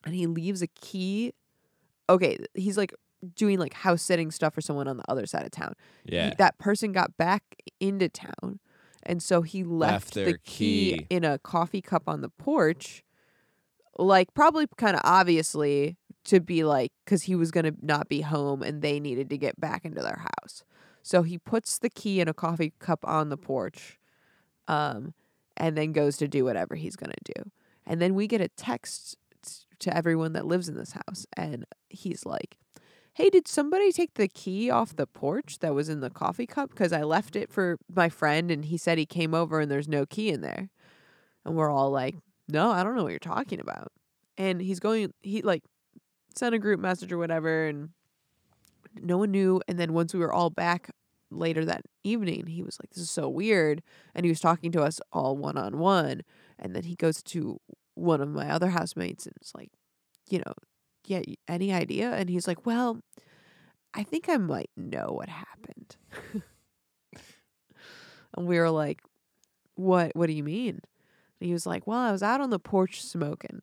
[0.05, 1.33] and he leaves a key.
[2.09, 2.93] Okay, he's like
[3.37, 5.73] doing like house sitting stuff for someone on the other side of town
[6.05, 7.43] he- yeah that person got back
[7.81, 8.59] into town
[9.05, 11.07] and so he left, Left the key, key.
[11.09, 13.03] in a coffee cup on the porch
[13.99, 18.23] like probably kind of obviously to be like because he was going to not be
[18.23, 20.65] home and they needed to get back into their house
[21.03, 23.99] so he puts the key in a coffee cup on the porch
[24.69, 25.13] um,
[25.57, 27.51] and then goes to do whatever he's going to do
[27.87, 29.17] and then we get a text
[29.79, 32.57] to everyone that lives in this house and he's like
[33.15, 36.71] hey, did somebody take the key off the porch that was in the coffee cup?
[36.71, 39.89] Because I left it for my friend and he said he came over and there's
[39.89, 40.69] no key in there.
[41.45, 42.17] And we're all like,
[42.49, 43.93] no, I don't know what you're talking about.
[44.37, 45.63] And he's going, he like
[46.35, 47.91] sent a group message or whatever and
[49.01, 49.61] no one knew.
[49.69, 50.91] And then once we were all back
[51.31, 53.83] later that evening, he was like, this is so weird.
[54.15, 56.23] And he was talking to us all one on one.
[56.59, 57.61] And then he goes to
[57.95, 59.71] one of my other housemates and it's like,
[60.29, 60.53] you know,
[61.07, 62.13] yeah, any idea?
[62.13, 63.01] And he's like, well,
[63.93, 65.97] I think I might know what happened.
[68.37, 69.01] And we were like,
[69.77, 70.13] "What?
[70.15, 70.81] What do you mean?"
[71.45, 73.61] He was like, "Well, I was out on the porch smoking,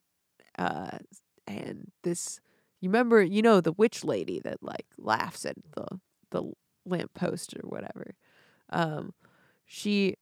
[0.58, 0.98] uh,
[1.46, 2.40] and this.
[2.80, 3.22] You remember?
[3.22, 6.52] You know the witch lady that like laughs at the the
[6.86, 8.14] lamp post or whatever.
[8.70, 9.14] Um,
[9.64, 10.14] she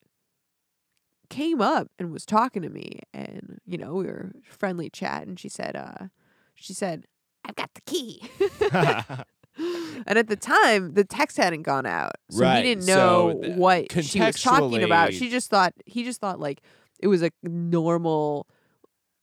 [1.28, 5.38] came up and was talking to me, and you know we were friendly chat, and
[5.38, 6.06] she said, uh,
[6.54, 7.04] she said,
[7.44, 8.22] "I've got the key."
[10.06, 13.56] and at the time, the text hadn't gone out, so Right, he didn't know th-
[13.56, 15.12] what she was talking about.
[15.12, 16.62] She just thought he just thought like
[17.00, 18.46] it was a normal,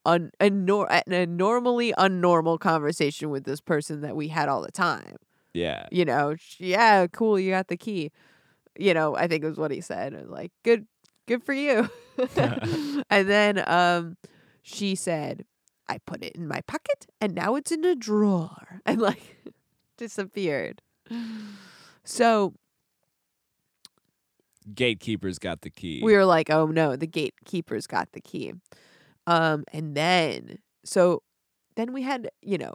[0.06, 4.72] un, a, nor, a normally unnormal conversation with this person that we had all the
[4.72, 5.16] time.
[5.54, 5.88] yeah.
[5.92, 8.12] You know, yeah, cool, you got the key.
[8.80, 10.14] You know, I think was what he said.
[10.14, 10.86] I was like, good,
[11.28, 11.90] good for you.
[12.36, 14.18] and then um,
[14.62, 15.46] she said,
[15.90, 19.38] I put it in my pocket and now it's in a drawer and like
[19.98, 20.82] disappeared.
[22.04, 22.54] So
[24.74, 26.02] Gatekeeper's got the key.
[26.04, 28.54] we were like, oh no, the gatekeeper's got the key.
[29.26, 31.24] Um, and then so
[31.76, 32.74] then we had, you know,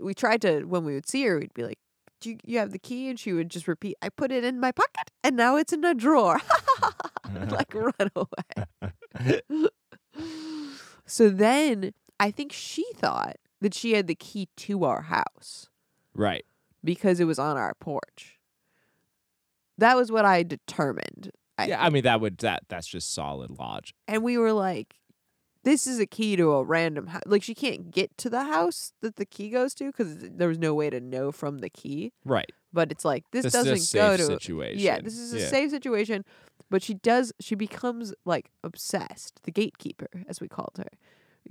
[0.00, 1.78] we tried to when we would see her, we'd be like,
[2.20, 3.08] do you, you have the key?
[3.08, 5.84] And she would just repeat, I put it in my pocket and now it's in
[5.84, 6.40] a drawer.
[7.50, 9.40] like run away.
[11.06, 15.68] so then I think she thought that she had the key to our house
[16.14, 16.44] right.
[16.82, 18.38] because it was on our porch.
[19.78, 21.30] That was what I determined.
[21.58, 23.94] I yeah, I mean that would that that's just solid logic.
[24.08, 24.94] and we were like
[25.64, 28.92] this is a key to a random house like she can't get to the house
[29.00, 32.12] that the key goes to because there was no way to know from the key
[32.24, 32.50] Right.
[32.72, 34.80] but it's like this, This doesn't is a go safe to situation.
[34.80, 35.46] yeah this is a Yeah.
[35.48, 36.24] safe situation
[36.70, 40.88] but she does she becomes like obsessed the gatekeeper as we called her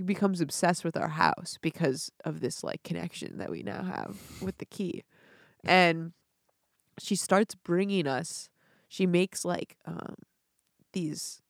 [0.03, 4.57] becomes obsessed with our house because of this like connection that we now have with
[4.57, 5.03] the key
[5.63, 6.11] and
[6.99, 8.49] she starts bringing us
[8.87, 10.15] she makes like um
[10.93, 11.41] these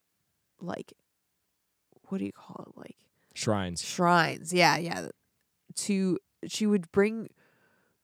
[0.60, 0.94] like
[2.10, 2.78] what do you call it?
[2.78, 2.96] Like
[3.34, 3.82] Shrines.
[3.82, 5.08] shrines yeah yeah.
[5.76, 7.30] To she would bring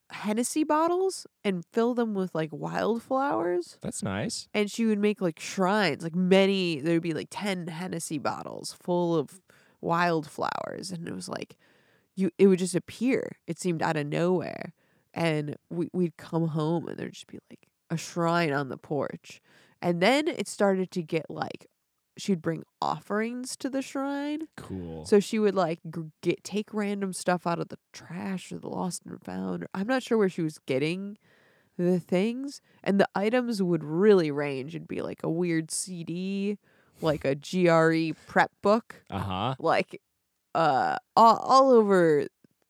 [0.09, 3.77] hennessy bottles and fill them with like wildflowers.
[3.81, 4.47] That's nice.
[4.53, 8.73] and she would make like shrines like many there would be like 10 hennessy bottles
[8.81, 9.41] full of
[9.81, 10.91] wildflowers.
[10.91, 11.57] And it was like
[12.15, 14.73] you it would just appear it seemed out of nowhere
[15.17, 19.41] and we, we'd come home and there'd just be like a shrine on the porch
[19.81, 21.67] and then it started to get like
[22.17, 25.05] she'd bring offerings to the shrine Cool.
[25.05, 28.69] so she would like g- get take random stuff out of the trash or the
[28.69, 29.63] lost and found.
[29.63, 31.17] Or, I'm not sure where she was getting
[31.77, 34.73] the things, and the items would really range.
[34.75, 36.57] It'd be like a weird CD,
[37.01, 39.55] like a GRE prep book, uh huh.
[39.59, 40.01] like
[40.55, 42.25] uh all, all over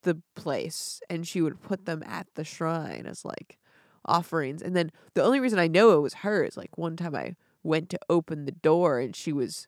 [0.08, 3.58] the place, and she would put them at the shrine as like
[4.06, 4.62] offerings.
[4.62, 7.36] And then the only reason I know it was her is like one time I
[7.62, 9.68] went to open the door and she was.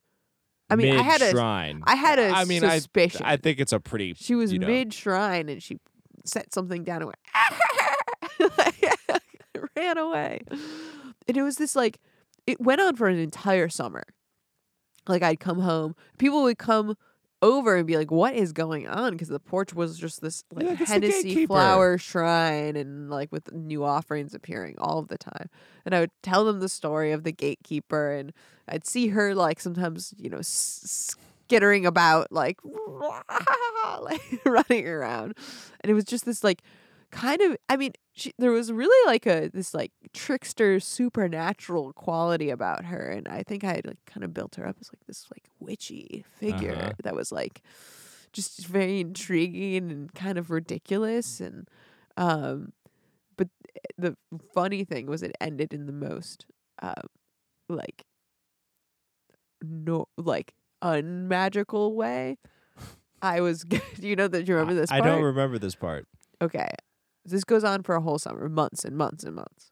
[0.70, 1.82] I mean, I had a shrine.
[1.86, 3.24] I had a I mean, suspicion.
[3.26, 4.14] I I think it's a pretty.
[4.14, 4.68] she was you know.
[4.68, 5.80] mid shrine and she
[6.26, 7.18] set something down and went
[9.76, 10.42] ran away.
[11.28, 12.00] And it was this like
[12.48, 14.04] it went on for an entire summer.
[15.08, 16.96] Like I'd come home, people would come
[17.42, 20.68] over and be like, "What is going on?" Because the porch was just this like
[20.68, 25.50] like, Hennessy flower shrine, and like with new offerings appearing all of the time.
[25.86, 28.34] And I would tell them the story of the gatekeeper, and
[28.68, 32.60] I'd see her like sometimes, you know, skittering about, like,
[34.02, 35.36] like running around,
[35.82, 36.62] and it was just this like
[37.12, 37.58] kind of.
[37.68, 43.10] I mean, she, there was really like a this like trickster supernatural quality about her,
[43.10, 45.46] and I think I had like kind of built her up as like this like
[45.60, 46.92] witchy figure Uh-huh.
[47.04, 47.62] that was like
[48.32, 51.68] just very intriguing and kind of ridiculous and
[52.18, 52.72] um
[53.38, 53.48] but
[53.98, 54.16] the
[54.54, 56.46] funny thing was it ended in the most
[56.82, 56.94] uh
[57.68, 58.06] like
[59.64, 62.38] no like unmagical way
[63.22, 65.02] i was do you know that you remember this part.
[65.04, 66.08] I don't remember this part.
[66.42, 66.70] okay
[67.26, 69.72] this goes on for a whole summer months and months and months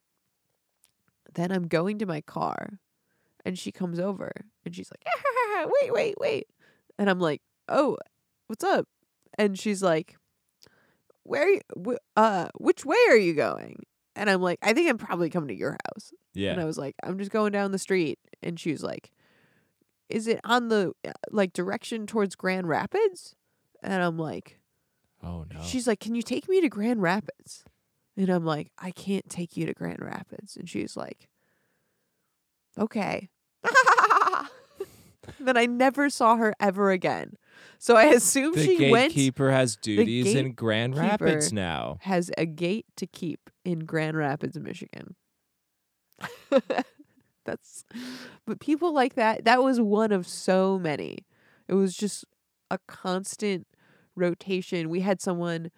[1.33, 2.79] then i'm going to my car
[3.45, 4.31] and she comes over
[4.65, 6.47] and she's like wait wait wait
[6.97, 7.97] and i'm like oh
[8.47, 8.87] what's up
[9.37, 10.15] and she's like
[11.23, 13.83] where you, wh- uh which way are you going
[14.15, 16.51] and i'm like i think i'm probably coming to your house Yeah.
[16.51, 18.19] and I was like, I'm just going down the street.
[18.43, 19.11] And she was like,
[20.09, 23.35] Is it on the uh, like direction towards Grand Rapids?
[23.83, 24.59] And I'm like,
[25.27, 25.61] Oh no.
[25.63, 27.63] She's like, Can you take me to Grand Rapids?
[28.15, 30.55] And I'm like, I can't take you to Grand Rapids.
[30.55, 31.27] And she's like,
[32.77, 33.29] Okay.
[35.39, 37.33] then I never saw her ever again.
[37.79, 41.97] So I assume the she went gatekeeper has duties in Grand Rapids now.
[42.01, 45.15] has a gate to keep in Grand Rapids, Michigan.
[47.45, 47.85] That's
[48.45, 51.25] but people like that that was one of so many.
[51.67, 52.25] It was just
[52.71, 53.67] a constant
[54.17, 54.89] rotation.
[54.89, 55.71] We had someone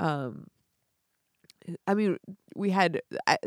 [0.00, 0.46] um
[1.86, 2.18] I mean,
[2.56, 3.38] we had I,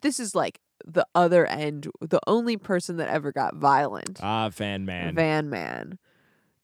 [0.00, 4.18] this is like the other end, the only person that ever got violent.
[4.20, 5.14] Ah, Van Man.
[5.14, 5.98] Van Man.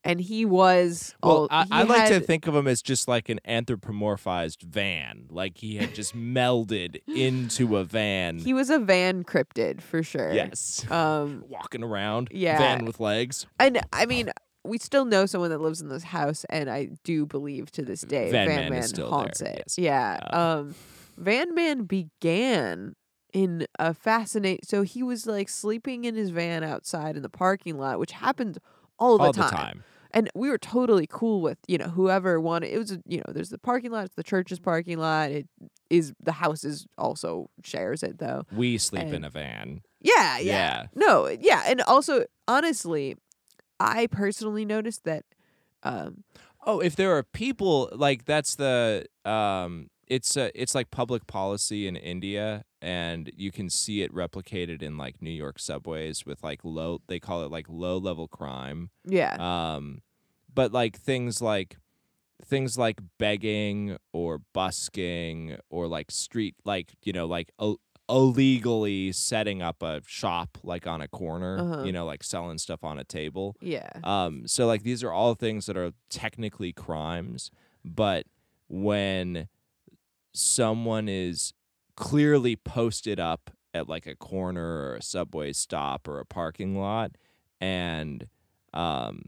[0.04, 3.40] And he was well, I, I like to think of him as just like an
[3.46, 5.26] anthropomorphized van.
[5.28, 8.38] Like he had just melded into a van.
[8.38, 10.32] he was a van cryptid for sure.
[10.32, 10.84] yes.
[10.90, 12.28] Um Walking around.
[12.32, 12.58] yeah.
[12.58, 13.46] Van with legs.
[13.60, 14.30] And I mean,
[14.64, 18.02] we still know someone that lives in this house, and I do believe to this
[18.02, 19.64] day Van Van, Man Man, haunts there, it.
[19.66, 19.78] yes.
[19.78, 20.18] Yeah.
[20.30, 20.74] Um,
[21.16, 22.94] Van Man began
[23.32, 24.60] in a fascinating.
[24.64, 28.58] So he was like sleeping in his van outside in the parking lot, which happened
[28.98, 29.50] all the all time.
[29.50, 29.84] the time.
[30.10, 32.72] And we were totally cool with you know whoever wanted.
[32.72, 35.30] It was you know there's the parking lot, it's the church's parking lot.
[35.30, 35.46] It
[35.90, 38.44] is the house is also shares it though.
[38.52, 39.82] We sleep in a van.
[40.00, 40.52] Yeah, yeah.
[40.52, 40.86] Yeah.
[40.94, 41.64] No, yeah.
[41.66, 43.16] And also, honestly,
[43.80, 45.24] I personally noticed that
[45.82, 46.24] um
[46.66, 51.86] Oh, if there are people like that's the um it's uh, it's like public policy
[51.86, 56.60] in India and you can see it replicated in like New York subways with like
[56.64, 58.90] low they call it like low level crime.
[59.04, 59.36] yeah.
[59.38, 60.02] Um
[60.52, 61.76] but like things like
[62.44, 69.60] things like begging or busking or like street like you know like Ill- illegally setting
[69.62, 71.82] up a shop like on a corner, Uh-huh.
[71.84, 73.56] you know, like selling stuff on a table.
[73.60, 73.90] yeah.
[74.04, 77.50] Um, so like these are all things that are technically crimes,
[77.84, 78.26] but
[78.68, 79.48] when
[80.32, 81.52] someone is
[81.96, 87.12] clearly posted up at like a corner or a subway stop or a parking lot
[87.60, 88.26] and
[88.72, 89.22] um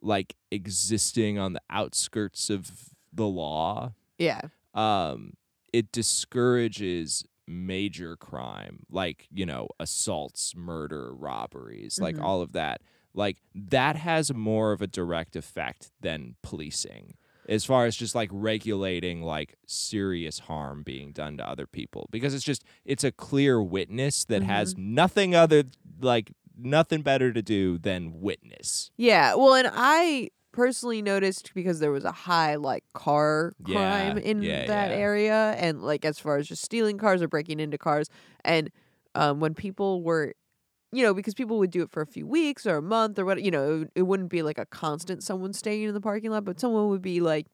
[0.00, 2.70] like existing on the outskirts of
[3.12, 4.42] the law, Yeah.
[4.74, 5.32] um,
[5.72, 12.22] it discourages major crime like you know assaults murder robberies like Mhm.
[12.22, 12.80] all of that
[13.14, 17.14] like that has more of a direct effect than policing
[17.48, 22.34] as far as just like regulating like serious harm being done to other people because
[22.34, 25.64] it's just it's a clear witness that has nothing other
[26.00, 29.34] like nothing better to do than witness Yeah.
[29.34, 34.42] Well, and I personally noticed because there was a high like car Yeah, crime in
[34.42, 34.96] yeah, that yeah.
[34.96, 38.08] area and like as far as just stealing cars or breaking into cars
[38.44, 38.70] and
[39.14, 40.34] um when people were
[40.92, 43.24] you know because people would do it for a few weeks or a month or
[43.24, 46.30] what you know it, it wouldn't be like a constant someone staying in the parking
[46.30, 47.46] lot but someone would be like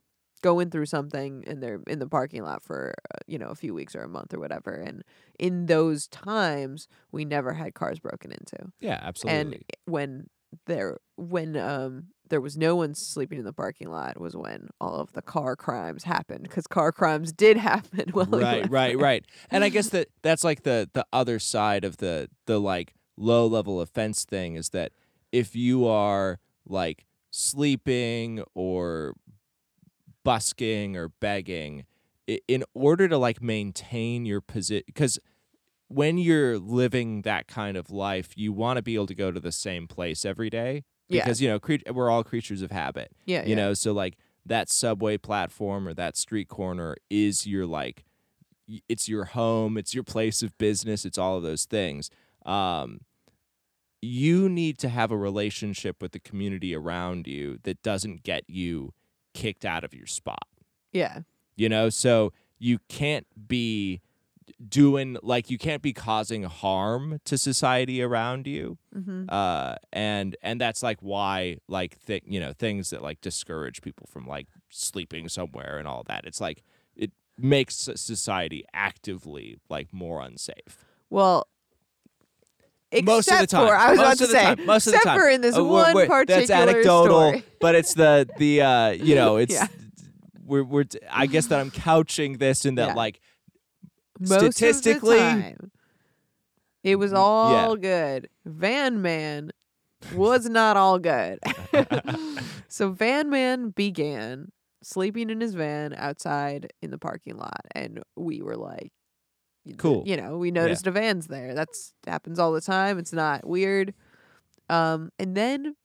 [0.42, 3.74] going through something and they're in the parking lot for uh, you know a few
[3.74, 5.02] weeks or a month or whatever and
[5.38, 8.72] in those times we never had cars broken into.
[8.80, 9.62] Yeah absolutely.
[9.62, 10.28] and when
[10.66, 14.96] there when um there was no one sleeping in the parking lot was when all
[14.96, 19.24] of the car crimes happened because car crimes did happen while right right right.
[19.50, 23.46] And i guess that that's like the the other side of the the like low
[23.46, 24.92] level offense thing is that
[25.32, 29.14] if you are like sleeping or
[30.24, 31.84] busking or begging
[32.48, 35.18] in order to like maintain your position because
[35.88, 39.38] when you're living that kind of life you want to be able to go to
[39.38, 41.22] the same place every day Yeah.
[41.24, 43.56] because you know cre- we're all creatures of habit yeah you yeah.
[43.56, 48.04] know so like that subway platform or that street corner is your like
[48.88, 52.10] it's your home it's your place of business it's all of those things
[52.46, 53.00] um
[54.00, 58.92] you need to have a relationship with the community around you that doesn't get you
[59.34, 60.46] kicked out of your spot
[60.92, 61.20] yeah
[61.56, 64.00] you know so you can't be
[64.68, 69.24] doing like you can't be causing harm to society around you mm-hmm.
[69.28, 74.06] uh and and that's like why like th- you know things that like discourage people
[74.10, 76.62] from like sleeping somewhere and all that it's like
[76.96, 81.48] it makes society actively like more unsafe well
[83.02, 84.98] most of the time for, I was most about to say, time, most of the
[85.00, 87.44] time for in this Uh, one we're- particular that's anecdotal story.
[87.60, 89.66] but it's the the uh you know it's Yeah.
[90.44, 92.94] we're we're i guess that i'm couching this in that Yeah.
[92.94, 93.20] like
[94.20, 95.70] Most statistically- of the time,
[96.82, 98.28] it was all good.
[98.44, 99.50] Van Man
[100.14, 101.38] was not all good.
[102.68, 108.42] so Van Man began sleeping in his van outside in the parking lot, and we
[108.42, 108.92] were like,
[109.78, 110.02] Cool.
[110.06, 111.54] You know, we noticed a van's there.
[111.54, 112.98] That's happens all the time.
[112.98, 113.94] It's not weird.
[114.68, 115.76] Um, and then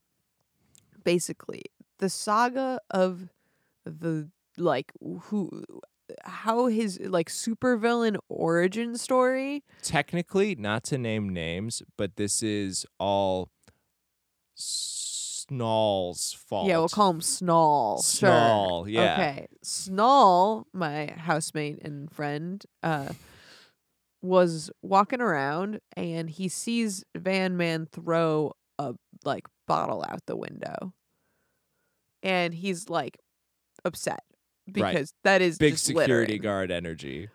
[1.03, 1.63] basically
[1.99, 3.29] the saga of
[3.85, 5.63] the like who
[6.23, 13.49] how his like supervillain origin story technically not to name names but this is all
[14.55, 18.29] snall's fault yeah we'll call him snall sure.
[18.29, 19.13] Snall, yeah.
[19.13, 23.09] okay snall my housemate and friend uh
[24.21, 30.93] was walking around and he sees Van Man throw a like bottle out the window.
[32.21, 33.17] And he's like
[33.85, 34.23] upset
[34.77, 34.93] Right.
[34.93, 36.41] because that is Big security littering.
[36.41, 37.29] guard energy.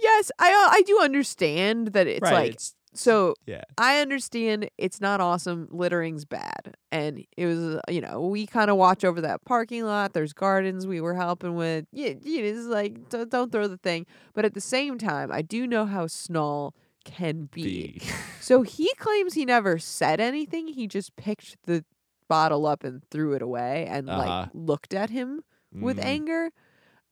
[0.00, 2.32] Yes, I uh, I do understand that it's right.
[2.32, 3.62] like it's, so yeah.
[3.76, 5.68] I understand it's not awesome.
[5.70, 6.76] Littering's bad.
[6.92, 10.12] And it was, uh, you know, we kind of watch over that parking lot.
[10.14, 11.84] There's gardens we were helping with.
[11.92, 14.06] Yeah, you know, it's like, don't, don't throw the thing.
[14.34, 16.74] But at the same time, I do know how Snall
[17.04, 17.62] can be.
[17.62, 18.00] B.
[18.40, 20.68] So he claims he never said anything.
[20.68, 21.84] He just picked the
[22.28, 24.18] bottle up and threw it away and Uh-huh.
[24.42, 26.04] like looked at him with Mm.
[26.04, 26.50] anger.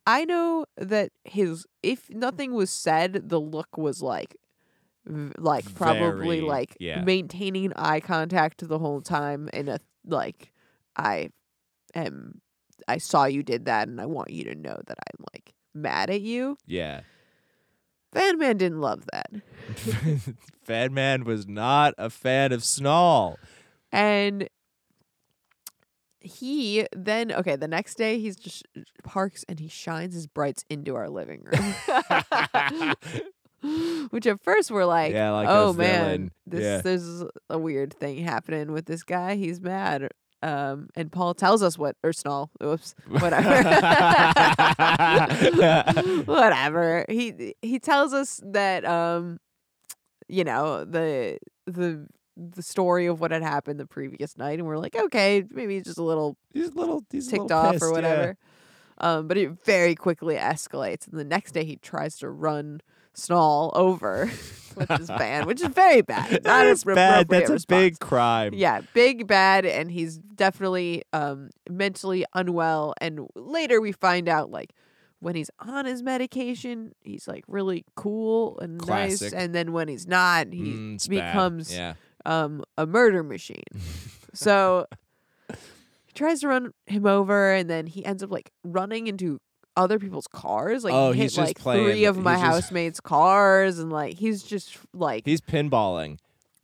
[0.06, 2.16] I know that his if mm.
[2.16, 4.36] nothing was said, the look was like
[5.38, 7.02] like probably Very- like yeah.
[7.02, 10.52] maintaining eye contact the whole time and a like
[10.96, 11.30] I
[11.94, 12.40] am
[12.88, 16.10] I saw you did that and I want you to know that I'm like mad
[16.10, 16.56] at you.
[16.66, 17.02] Yeah.
[18.12, 19.30] Fan Man didn't love that.
[20.64, 23.38] Fan Man was not a fan of Snall.
[23.92, 24.48] And
[26.26, 28.64] he then okay, the next day he's just
[29.02, 31.74] parks and he shines his brights into our living room.
[34.10, 36.80] Which at first we're like, Yeah, like oh man, this Yeah.
[36.82, 39.34] there's a weird thing happening with this guy.
[39.36, 40.08] He's mad.
[40.42, 43.56] Um, and Paul tells us what or Snall, whoops, whatever,
[46.26, 47.06] whatever.
[47.08, 49.38] He he tells us that um,
[50.28, 52.06] you know the the
[52.36, 55.84] the story of what had happened the previous night, and we're like, okay, maybe he's
[55.84, 57.92] just a little he's a little he's ticked little off pissed, or yeah.
[57.92, 58.36] whatever.
[58.98, 62.80] Um, but it very quickly escalates, and the next day he tries to run
[63.14, 64.30] Snall over
[64.76, 66.42] with his van, which is very bad.
[66.44, 67.28] That is bad.
[67.28, 68.52] That's a big crime.
[68.54, 72.94] Yeah, big bad, and he's definitely um mentally unwell.
[73.00, 74.72] And later we find out like
[75.20, 79.32] when he's on his medication, he's like really cool and Classic.
[79.32, 81.94] nice, and then when he's not, he Mm, becomes yeah.
[82.26, 83.62] Um a murder machine.
[84.34, 84.86] so
[86.06, 89.40] he tries to run him over, and then he ends up like running into
[89.76, 90.84] other people's cars.
[90.84, 94.16] Like Oh, he hit just like playing- three of my just- housemates' cars, and like
[94.18, 96.18] he's just like He's pinballing.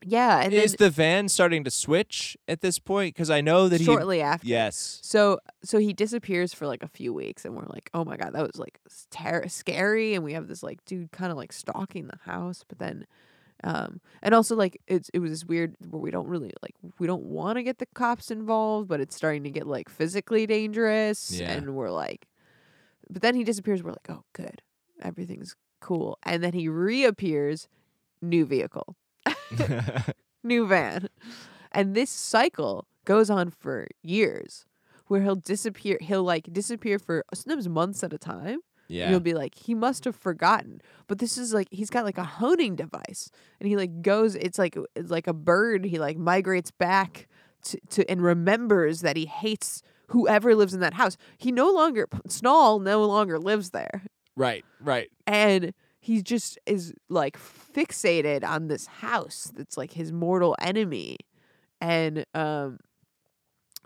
[0.05, 0.41] yeah.
[0.41, 3.15] And then Is the van starting to switch at this point?
[3.15, 3.85] Because I know that he.
[3.85, 4.99] shortly after, Yes.
[5.03, 8.33] So so he disappears for like a few weeks, and we're like, oh my god,
[8.33, 8.79] that was like
[9.11, 10.15] ter- scary.
[10.15, 13.07] And we have this like dude kind of like stalking the house, but then,
[13.65, 17.07] um, and also like it's it was this weird where we don't really like we
[17.07, 21.31] don't want to get the cops involved, but it's starting to get like physically dangerous,
[21.31, 21.51] Yeah.
[21.53, 22.27] and we're like,
[23.11, 23.83] but then he disappears.
[23.83, 24.63] We're like, oh good,
[25.03, 27.69] everything's cool, and then he reappears,
[28.21, 28.97] new vehicle
[30.45, 31.09] new van.
[31.71, 34.67] And this cycle goes on for years
[35.07, 35.99] where he'll disappear.
[36.01, 38.61] He'll like disappear for sometimes months at a time.
[38.89, 39.11] Yeah.
[39.11, 40.81] You'll be like, he must have forgotten.
[41.07, 44.59] But this is like, he's got like a honing device and he like goes, it's
[44.59, 45.85] like, it's like a bird.
[45.85, 47.27] He like migrates back
[47.65, 51.17] to, to and remembers that he hates whoever lives in that house.
[51.39, 54.03] He no longer, Snall no longer lives there
[54.37, 54.65] Right.
[54.81, 55.11] Right.
[55.27, 55.73] and
[56.05, 61.17] he just is like fixated on this house that's like his mortal enemy
[61.81, 62.79] and um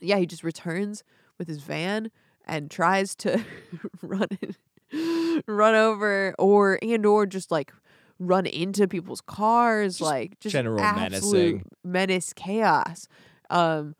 [0.00, 1.02] yeah he just returns
[1.38, 2.10] with his van
[2.46, 3.44] and tries to
[4.02, 4.56] run it,
[5.46, 7.72] run over or and or just like
[8.18, 11.64] run into people's cars Just like just general menacing.
[11.84, 13.08] menace chaos.
[13.50, 13.94] Um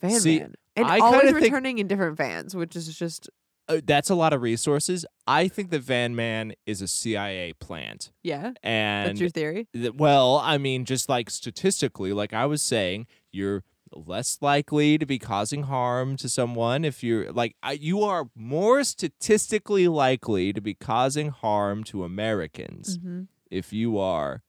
[0.00, 0.54] van See, man.
[0.76, 3.28] And I always kinda think- returning in different vans which is just
[3.68, 5.06] Uh, that's a lot of resources.
[5.28, 8.52] I think the Van Man is a CIA plant, yeah?
[8.64, 9.68] And that's your theory?
[9.72, 13.62] th- well, I mean, just like statistically, like I was saying, you're
[13.92, 19.88] less likely to be causing harm to someone if you're like you are more statistically
[19.88, 23.22] likely to be causing harm to Americans mm-hmm.
[23.50, 24.42] if you are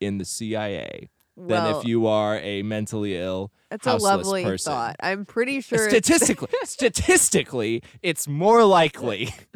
[0.00, 4.72] in the CIA than if you are a mentally ill That's a lovely person.
[4.72, 4.96] thought.
[5.00, 9.34] I'm pretty sure statistically statistically it's more likely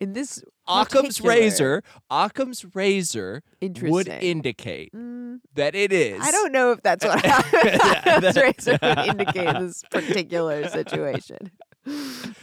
[0.00, 4.20] in this Occam's particular- razor Occam's razor would Interesting.
[4.20, 9.48] indicate Mm, that it is I don't know if that's what Occam's razor would indicate
[9.48, 11.50] in this particular situation.
[11.86, 11.90] I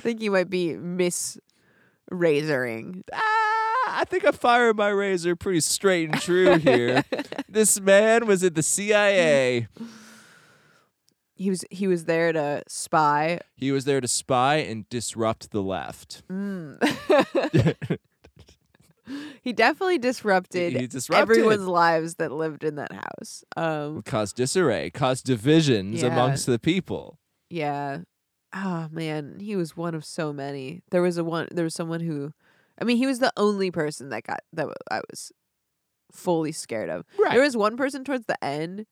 [0.01, 1.37] think you might be mis
[2.11, 3.01] razoring.
[3.13, 3.21] Ah,
[3.99, 7.03] I think I fired my razor pretty straight and true here.
[7.49, 9.67] this man was in the CIA.
[11.35, 13.39] He was he was there to spy.
[13.55, 16.23] He was there to spy and disrupt the left.
[16.29, 16.79] Mm.
[19.41, 21.21] he definitely disrupted, He disrupted.
[21.21, 23.43] everyone's lives that lived in that house.
[23.55, 26.07] Um, caused disarray, caused divisions Yeah.
[26.07, 27.19] amongst the people.
[27.49, 27.99] Yeah.
[28.53, 30.81] Oh man, he was one of so many.
[30.89, 32.31] There was a one there was someone who
[32.79, 35.31] I mean, he was the only person that got that I was
[36.11, 37.05] fully scared of.
[37.19, 37.33] Right.
[37.33, 38.85] There was one person towards the end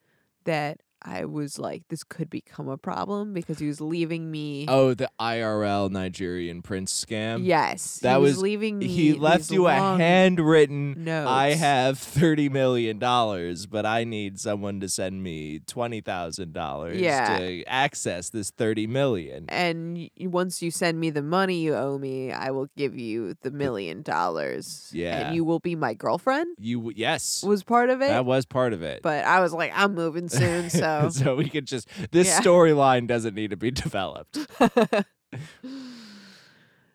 [0.45, 4.65] that I was like, this could become a problem because he was leaving me.
[4.69, 7.45] Oh, the IRL Nigerian prince scam.
[7.45, 8.87] yes, that he was, was- leaving me.
[8.87, 11.03] He left you a handwritten.
[11.03, 11.29] notes.
[11.29, 16.97] I have thirty million dollars, but I need someone to send me twenty thousand dollars
[16.99, 17.37] Yeah.
[17.39, 19.45] to access this thirty million.
[19.49, 23.51] and once you send me the money you owe me, I will give you the
[23.51, 24.89] million dollars.
[24.93, 25.27] Yeah.
[25.27, 26.55] and you will be my girlfriend.
[26.59, 29.01] You yes, Was part of it, that was part of it.
[29.01, 32.39] but I was like, I'm moving soon, so so we could just this Yeah.
[32.41, 34.37] storyline doesn't need to be developed.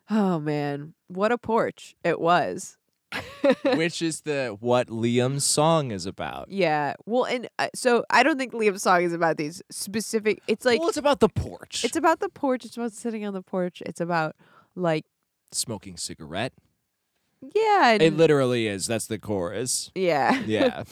[0.09, 2.75] oh man, what a porch it was.
[3.75, 6.51] which is the what Liam's song is about.
[6.51, 10.41] Yeah, well, and uh, so I don't think Liam's song is about these specific.
[10.47, 11.83] It's like well, it's about the porch.
[11.83, 12.65] it's about the porch.
[12.65, 13.81] It's about sitting on the porch.
[13.83, 14.35] It's about
[14.75, 15.05] like
[15.51, 16.53] smoking cigarette.
[17.55, 18.85] yeah, It and- literally is.
[18.85, 19.91] That's the chorus.
[19.95, 20.83] yeah, Yeah.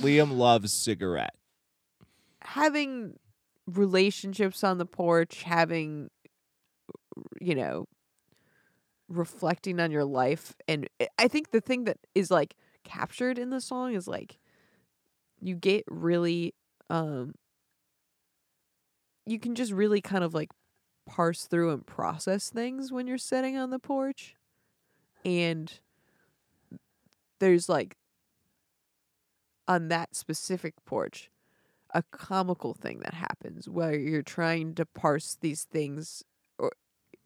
[0.00, 1.34] Liam loves cigarette.
[2.52, 3.18] Having
[3.66, 6.10] relationships on the porch, having
[7.40, 7.86] you know,
[9.08, 10.88] reflecting on your life, and
[11.18, 14.38] I- think the thing that is like captured in the song is like
[15.40, 16.54] you get really
[16.90, 17.34] um
[19.26, 20.50] you can just really kind of like
[21.06, 24.36] parse through and process things when you're sitting on the porch
[25.24, 25.80] and
[27.40, 27.96] there's like
[29.68, 31.30] on that specific porch
[31.94, 36.22] a comical thing that happens where you're trying to parse these things
[36.58, 36.72] or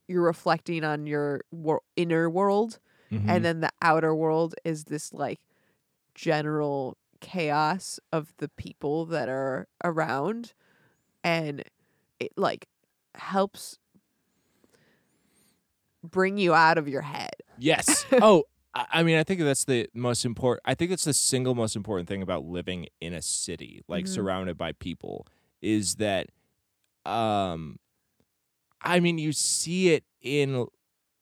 [0.08, 2.78] you're reflecting on your wor- inner world
[3.12, 3.30] Mm-hmm.
[3.30, 5.38] and then the outer world is this like
[6.16, 10.52] general chaos of the people that are around
[11.22, 11.62] and
[12.18, 12.66] it like
[13.14, 13.78] helps
[16.02, 18.04] bring you out of your head Yes.
[18.20, 18.44] oh,
[18.90, 20.62] I mean, I think that's the most important.
[20.66, 24.08] I think it's the single most important thing about living in a city, like Mhm.
[24.08, 25.26] surrounded by people,
[25.62, 26.28] is that,
[27.04, 27.78] um,
[28.80, 30.66] I mean, you see it in,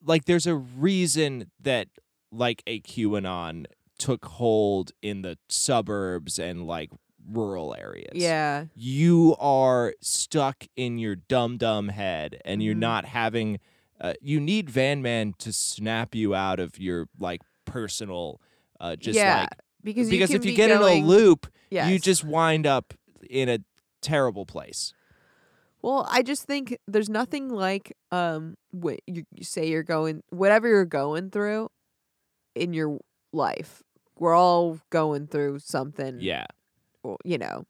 [0.02, 1.88] like, there's a reason that
[2.32, 3.66] like a QAnon
[3.98, 6.90] took hold in the suburbs and like
[7.30, 8.10] rural areas.
[8.14, 12.78] yeah you are stuck in your dumb dumb head and you're Mhm.
[12.80, 13.60] not having
[14.04, 18.40] uh, you need van man to snap you out of your like personal
[18.80, 19.48] uh just yeah like
[19.82, 22.92] because because if you get going, in a loop you just wind up
[23.30, 23.58] in a
[24.02, 24.92] terrible place
[25.80, 30.68] Well, I just think there's nothing like um what you, you say you're going whatever
[30.68, 31.70] you're going through
[32.54, 32.98] in your
[33.32, 33.82] life.
[34.18, 36.46] We're all going through something, yeah
[37.02, 37.66] or, you know,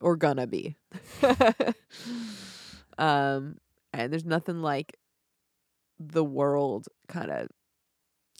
[0.00, 0.76] or gonna be.
[2.98, 3.56] um
[3.92, 4.96] and there's nothing like
[6.00, 7.46] the world kind of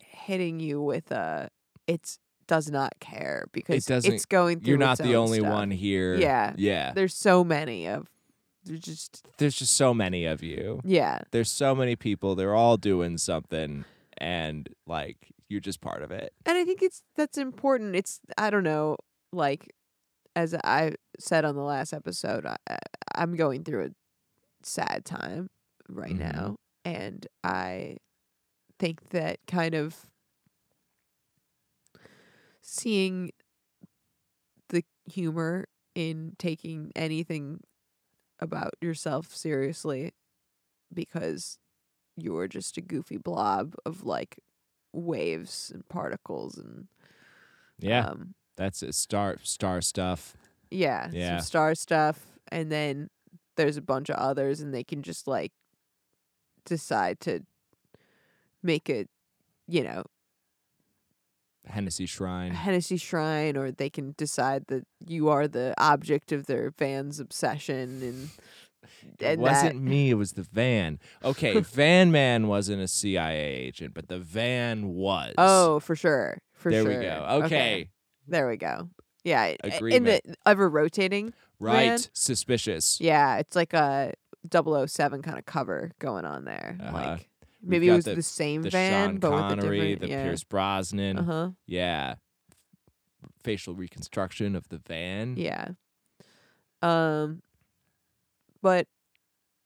[0.03, 1.49] hitting you with a
[1.87, 5.53] it's does not care because doesn't- it's going through you're not the only stuff.
[5.53, 6.55] one here Yeah.
[6.57, 8.09] yeah There's so many of
[8.65, 11.21] there's just there's just so many of you yeah.
[11.31, 13.85] there's so many people they're all doing something
[14.19, 15.17] and like
[15.49, 17.95] you're just part of it and I think it's that's important.
[17.97, 18.97] It's I don't know,
[19.33, 19.73] like
[20.37, 22.57] as I said on the last episode, I,
[23.17, 23.89] I'm going through a
[24.63, 25.51] sad time
[25.89, 26.33] right Mhm.
[26.33, 27.97] now, and I
[28.79, 30.07] think that kind of
[32.63, 33.31] seeing
[34.69, 37.61] the humor in taking anything
[38.39, 40.13] about yourself seriously
[40.93, 41.59] because
[42.17, 44.39] you're just a goofy blob of like
[44.93, 46.89] waves and particles and
[47.79, 48.07] yeah.
[48.07, 48.95] um that's it.
[48.95, 50.37] Star star stuff.
[50.71, 51.39] Yeah, Yeah.
[51.39, 53.09] some star stuff and then
[53.57, 55.53] there's a bunch of others and they can just like
[56.65, 57.41] decide to
[58.63, 59.07] make a
[59.67, 60.05] you know
[61.67, 66.71] hennessy shrine Hennessy shrine or they can decide that you are the object of their
[66.77, 68.31] van's obsession and
[69.21, 70.99] It wasn't that me, it was the van.
[71.23, 75.35] Okay, Van Man wasn't a CIA agent, but the van was.
[75.39, 77.43] oh for sure for there sure we go.
[77.45, 77.91] Okay.
[78.27, 78.89] there we go
[79.23, 81.33] yeah i- in the ever rotating
[81.63, 81.89] Right.
[81.91, 81.99] Van?
[82.15, 82.99] Suspicious.
[83.03, 84.15] Yeah, it's like a
[84.51, 86.77] 007 kind of cover going on there.
[86.81, 86.93] Uh-huh.
[86.93, 87.29] Like
[87.63, 90.01] We've maybe it was the- the, same The van, Sean but with a different.
[90.01, 90.23] the yeah.
[90.25, 91.19] Pierce Brosnan.
[91.19, 91.51] Uh huh.
[91.67, 92.15] Yeah.
[93.45, 95.37] Facial reconstruction of the van.
[95.37, 95.69] Yeah.
[96.83, 97.43] Um,
[98.63, 98.87] but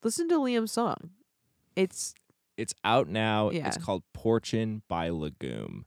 [0.03, 1.11] listen to Liam's song.
[1.77, 2.15] It's
[2.57, 3.51] It's out now.
[3.51, 3.69] Yeah.
[3.69, 5.85] It's called Porchin by Legume.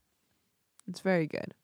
[0.88, 1.54] it's very good.